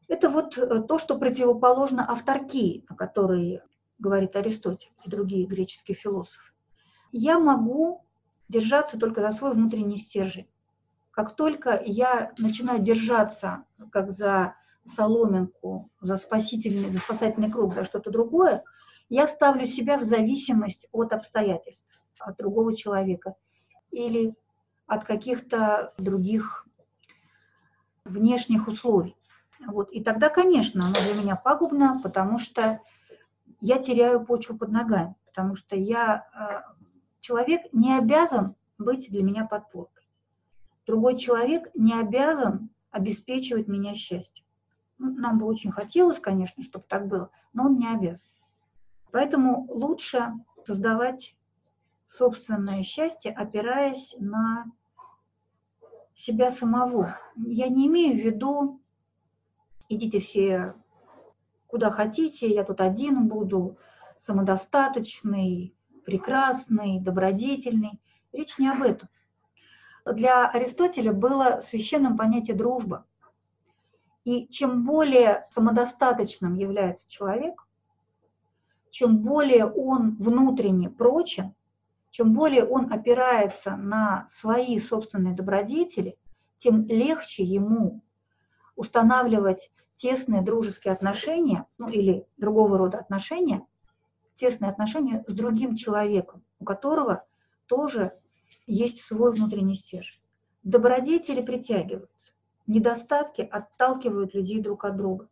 Это 0.10 0.30
вот 0.30 0.58
э, 0.58 0.82
то, 0.82 0.98
что 0.98 1.18
противоположно 1.18 2.04
авторкии, 2.12 2.84
о 2.90 2.96
которой 2.96 3.62
говорит 4.00 4.36
Аристотель 4.36 4.92
и 5.06 5.10
другие 5.10 5.46
греческие 5.46 5.96
философы, 5.96 6.52
я 7.12 7.38
могу 7.38 8.04
держаться 8.50 8.98
только 8.98 9.22
за 9.22 9.32
свой 9.32 9.54
внутренний 9.54 9.98
стержень. 9.98 10.50
Как 11.12 11.36
только 11.36 11.80
я 11.86 12.34
начинаю 12.40 12.80
держаться 12.80 13.66
как 13.92 14.12
за 14.12 14.56
соломинку, 14.86 15.92
за 16.02 16.16
спасительный, 16.16 16.90
за 16.90 16.98
спасательный 17.00 17.52
круг, 17.52 17.76
за 17.76 17.86
что-то 17.86 18.10
другое, 18.10 18.64
я 19.10 19.28
ставлю 19.28 19.68
себя 19.68 20.00
в 20.00 20.04
зависимость 20.04 20.88
от 20.92 21.14
обстоятельств, 21.14 21.88
от 22.20 22.38
другого 22.38 22.76
человека 22.76 23.36
или 23.92 24.34
от 24.88 25.04
каких-то 25.04 25.94
других 26.00 26.68
внешних 28.06 28.68
условий. 28.68 29.16
Вот. 29.68 29.90
И 29.92 30.04
тогда, 30.04 30.30
конечно, 30.30 30.86
оно 30.86 30.96
для 31.02 31.14
меня 31.14 31.36
пагубно, 31.36 32.00
потому 32.02 32.38
что 32.38 32.82
я 33.62 33.78
теряю 33.80 34.26
почву 34.26 34.58
под 34.58 34.70
ногами, 34.70 35.16
потому 35.26 35.56
что 35.56 35.76
я, 35.76 36.26
э, 36.34 36.62
человек 37.20 37.62
не 37.74 37.98
обязан 37.98 38.56
быть 38.78 39.10
для 39.10 39.24
меня 39.24 39.46
подпоркой. 39.46 40.08
Другой 40.88 41.18
человек 41.18 41.70
не 41.76 41.94
обязан 41.94 42.70
обеспечивать 42.92 43.68
меня 43.68 43.94
счастьем. 43.94 44.46
Ну, 44.98 45.12
нам 45.12 45.38
бы 45.38 45.46
очень 45.46 45.72
хотелось, 45.72 46.20
конечно, 46.20 46.64
чтобы 46.64 46.86
так 46.88 47.08
было, 47.08 47.30
но 47.54 47.66
он 47.66 47.78
не 47.78 47.88
обязан. 47.88 48.28
Поэтому 49.12 49.68
лучше 49.70 50.34
создавать 50.64 51.36
собственное 52.08 52.84
счастье, 52.84 53.32
опираясь 53.32 54.16
на 54.20 54.66
себя 56.16 56.52
самого. 56.52 57.18
Я 57.36 57.70
не 57.70 57.88
имею 57.88 58.16
в 58.16 58.26
виду, 58.26 58.79
идите 59.90 60.20
все 60.20 60.76
куда 61.70 61.92
хотите, 61.92 62.52
я 62.52 62.64
тут 62.64 62.82
один 62.82 63.28
буду, 63.28 63.78
самодостаточный, 64.20 65.76
прекрасный, 66.04 67.00
добродетельный. 67.00 68.02
Речь 68.34 68.58
не 68.58 68.70
об 68.70 68.82
этом. 68.82 69.08
Для 70.06 70.50
Аристотеля 70.50 71.14
было 71.14 71.60
священным 71.62 72.18
понятие 72.18 72.56
дружба. 72.56 73.06
И 74.24 74.48
чем 74.48 74.84
более 74.84 75.48
самодостаточным 75.52 76.56
является 76.56 77.10
человек, 77.10 77.68
чем 78.90 79.20
более 79.20 79.66
он 79.66 80.16
внутренне 80.16 80.90
прочен, 80.90 81.54
чем 82.10 82.34
более 82.34 82.66
он 82.66 82.92
опирается 82.92 83.78
на 83.78 84.28
свои 84.30 84.80
собственные 84.80 85.36
добродетели, 85.36 86.18
тем 86.58 86.86
легче 86.88 87.44
ему 87.44 88.02
устанавливать 88.80 89.72
тесные 89.96 90.42
дружеские 90.42 90.94
отношения, 90.94 91.66
ну 91.78 91.90
или 91.90 92.26
другого 92.38 92.78
рода 92.78 92.98
отношения, 92.98 93.68
тесные 94.36 94.72
отношения 94.72 95.26
с 95.28 95.34
другим 95.34 95.76
человеком, 95.76 96.46
у 96.60 96.64
которого 96.64 97.26
тоже 97.66 98.14
есть 98.68 99.02
свой 99.02 99.34
внутренний 99.34 99.76
стержень. 99.76 100.22
Добродетели 100.64 101.42
притягиваются, 101.42 102.32
недостатки 102.68 103.42
отталкивают 103.42 104.34
людей 104.34 104.62
друг 104.62 104.86
от 104.86 104.96
друга. 104.96 105.28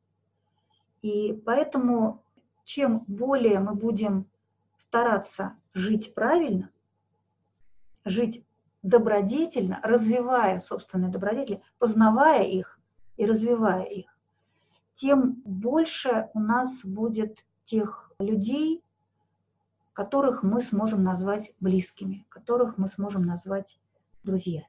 И 1.01 1.31
поэтому 1.45 2.21
чем 2.65 3.05
более 3.07 3.61
мы 3.61 3.75
будем 3.75 4.29
стараться 4.77 5.55
жить 5.73 6.13
правильно, 6.13 6.69
жить 8.03 8.45
добродетельно, 8.83 9.79
развивая 9.83 10.59
собственные 10.59 11.11
добродетели, 11.11 11.61
познавая 11.79 12.43
их 12.43 12.76
и 13.17 13.25
развивая 13.25 13.83
их, 13.83 14.17
тем 14.95 15.41
больше 15.45 16.29
у 16.33 16.39
нас 16.39 16.83
будет 16.83 17.45
тех 17.65 18.11
людей, 18.19 18.83
которых 19.93 20.43
мы 20.43 20.61
сможем 20.61 21.03
назвать 21.03 21.53
близкими, 21.59 22.25
которых 22.29 22.77
мы 22.77 22.87
сможем 22.87 23.23
назвать 23.25 23.79
друзья. 24.23 24.63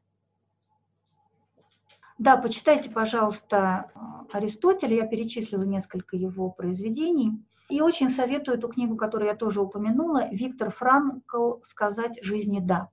Да, 2.18 2.36
почитайте, 2.36 2.90
пожалуйста, 2.90 3.92
Аристотеля, 4.32 4.96
я 4.96 5.06
перечислила 5.06 5.62
несколько 5.62 6.16
его 6.16 6.50
произведений. 6.50 7.44
И 7.68 7.80
очень 7.80 8.10
советую 8.10 8.58
эту 8.58 8.68
книгу, 8.68 8.96
которую 8.96 9.28
я 9.28 9.36
тоже 9.36 9.60
упомянула, 9.60 10.28
Виктор 10.32 10.72
Франкл 10.72 11.60
«Сказать 11.62 12.18
жизни 12.22 12.60
да», 12.60 12.88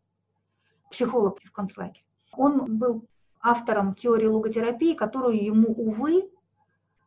психолог 0.91 1.39
в 1.39 1.51
концлагере. 1.51 2.03
Он 2.33 2.77
был 2.77 3.07
автором 3.45 3.93
теории 3.93 4.25
логотерапии, 4.25 4.95
которую 4.95 5.43
ему, 5.43 5.67
увы, 5.67 6.31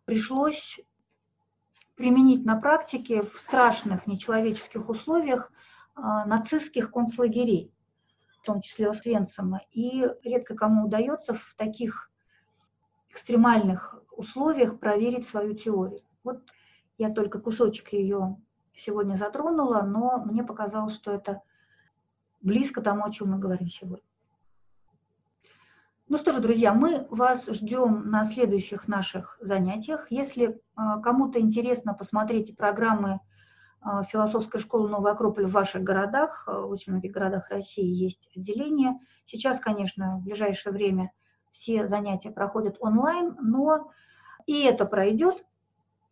пришлось 0.05 0.78
применить 1.97 2.47
на 2.47 2.55
практике 2.61 3.22
в 3.22 3.41
страшных 3.41 4.07
нечеловеческих 4.07 4.89
условиях 4.89 5.51
а, 5.97 6.24
нацистских 6.26 6.93
концлагерей, 6.93 7.74
в 8.28 8.47
том 8.47 8.61
числе 8.61 8.89
Освенцима. 8.89 9.62
И 9.72 10.09
редко 10.22 10.55
кому 10.55 10.86
удается 10.86 11.34
в 11.34 11.55
таких 11.57 12.09
экстремальных 13.11 14.01
условиях 14.12 14.78
проверить 14.78 15.26
свою 15.26 15.55
теорию. 15.55 16.03
Вот 16.22 16.41
Я 16.99 17.11
только 17.11 17.41
кусочек 17.41 17.93
ее 17.93 18.36
сегодня 18.76 19.16
затронула, 19.16 19.82
но 19.82 20.18
мне 20.24 20.45
показалось, 20.45 20.95
что 20.95 21.11
это 21.11 21.43
близко 22.43 22.80
тому, 22.80 23.05
о 23.05 23.11
чем 23.11 23.32
мы 23.32 23.39
говорим 23.41 23.68
сегодня. 23.68 24.08
Ну 26.11 26.17
что 26.17 26.33
же, 26.33 26.41
друзья, 26.41 26.73
мы 26.73 27.07
вас 27.11 27.45
ждем 27.49 28.11
на 28.11 28.25
следующих 28.25 28.89
наших 28.89 29.37
занятиях. 29.43 30.11
Если 30.11 30.59
а, 30.75 31.01
кому-то 31.01 31.39
интересно 31.39 31.93
посмотреть 31.93 32.57
программы 32.57 33.21
а, 33.83 34.05
философской 34.05 34.59
школы 34.59 34.89
Новый 34.89 35.13
Акрополь 35.13 35.45
в 35.45 35.53
ваших 35.53 35.83
городах, 35.83 36.45
а, 36.47 36.63
в 36.63 36.71
очень 36.71 36.93
многих 36.93 37.13
городах 37.13 37.51
России 37.51 37.85
есть 37.85 38.27
отделение. 38.35 38.99
Сейчас, 39.27 39.61
конечно, 39.61 40.17
в 40.17 40.23
ближайшее 40.23 40.73
время 40.73 41.13
все 41.53 41.87
занятия 41.87 42.31
проходят 42.31 42.79
онлайн, 42.81 43.37
но 43.43 43.91
и 44.47 44.63
это 44.63 44.87
пройдет, 44.87 45.45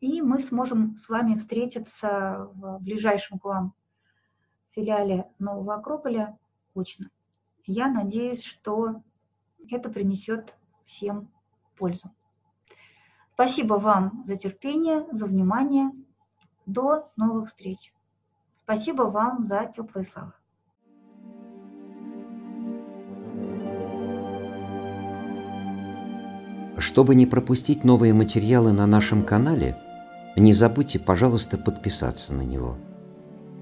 и 0.01 0.21
мы 0.21 0.41
сможем 0.41 0.99
с 0.99 1.09
вами 1.09 1.37
встретиться 1.37 2.51
в 2.53 2.81
ближайшем 2.83 3.39
к 3.39 3.47
вам 3.47 3.73
филиале 4.73 5.31
Нового 5.39 5.77
Акрополя 5.77 6.39
очно. 6.75 7.09
Я 7.65 7.89
надеюсь, 7.89 8.43
что 8.43 9.03
это 9.73 9.91
принесет 9.91 10.55
всем 10.85 11.31
пользу. 11.77 12.11
Спасибо 13.35 13.75
вам 13.75 14.23
за 14.25 14.37
терпение, 14.37 15.07
за 15.13 15.27
внимание. 15.27 15.91
До 16.65 17.13
новых 17.17 17.51
встреч. 17.51 17.93
Спасибо 18.65 19.03
вам 19.03 19.45
за 19.45 19.71
теплые 19.75 20.05
слова. 20.05 20.35
Чтобы 26.79 27.15
не 27.15 27.27
пропустить 27.27 27.85
новые 27.85 28.13
материалы 28.13 28.73
на 28.73 28.87
нашем 28.87 29.25
канале, 29.25 29.77
не 30.37 30.53
забудьте, 30.53 30.99
пожалуйста, 30.99 31.57
подписаться 31.57 32.35
на 32.35 32.43
него. 32.43 32.77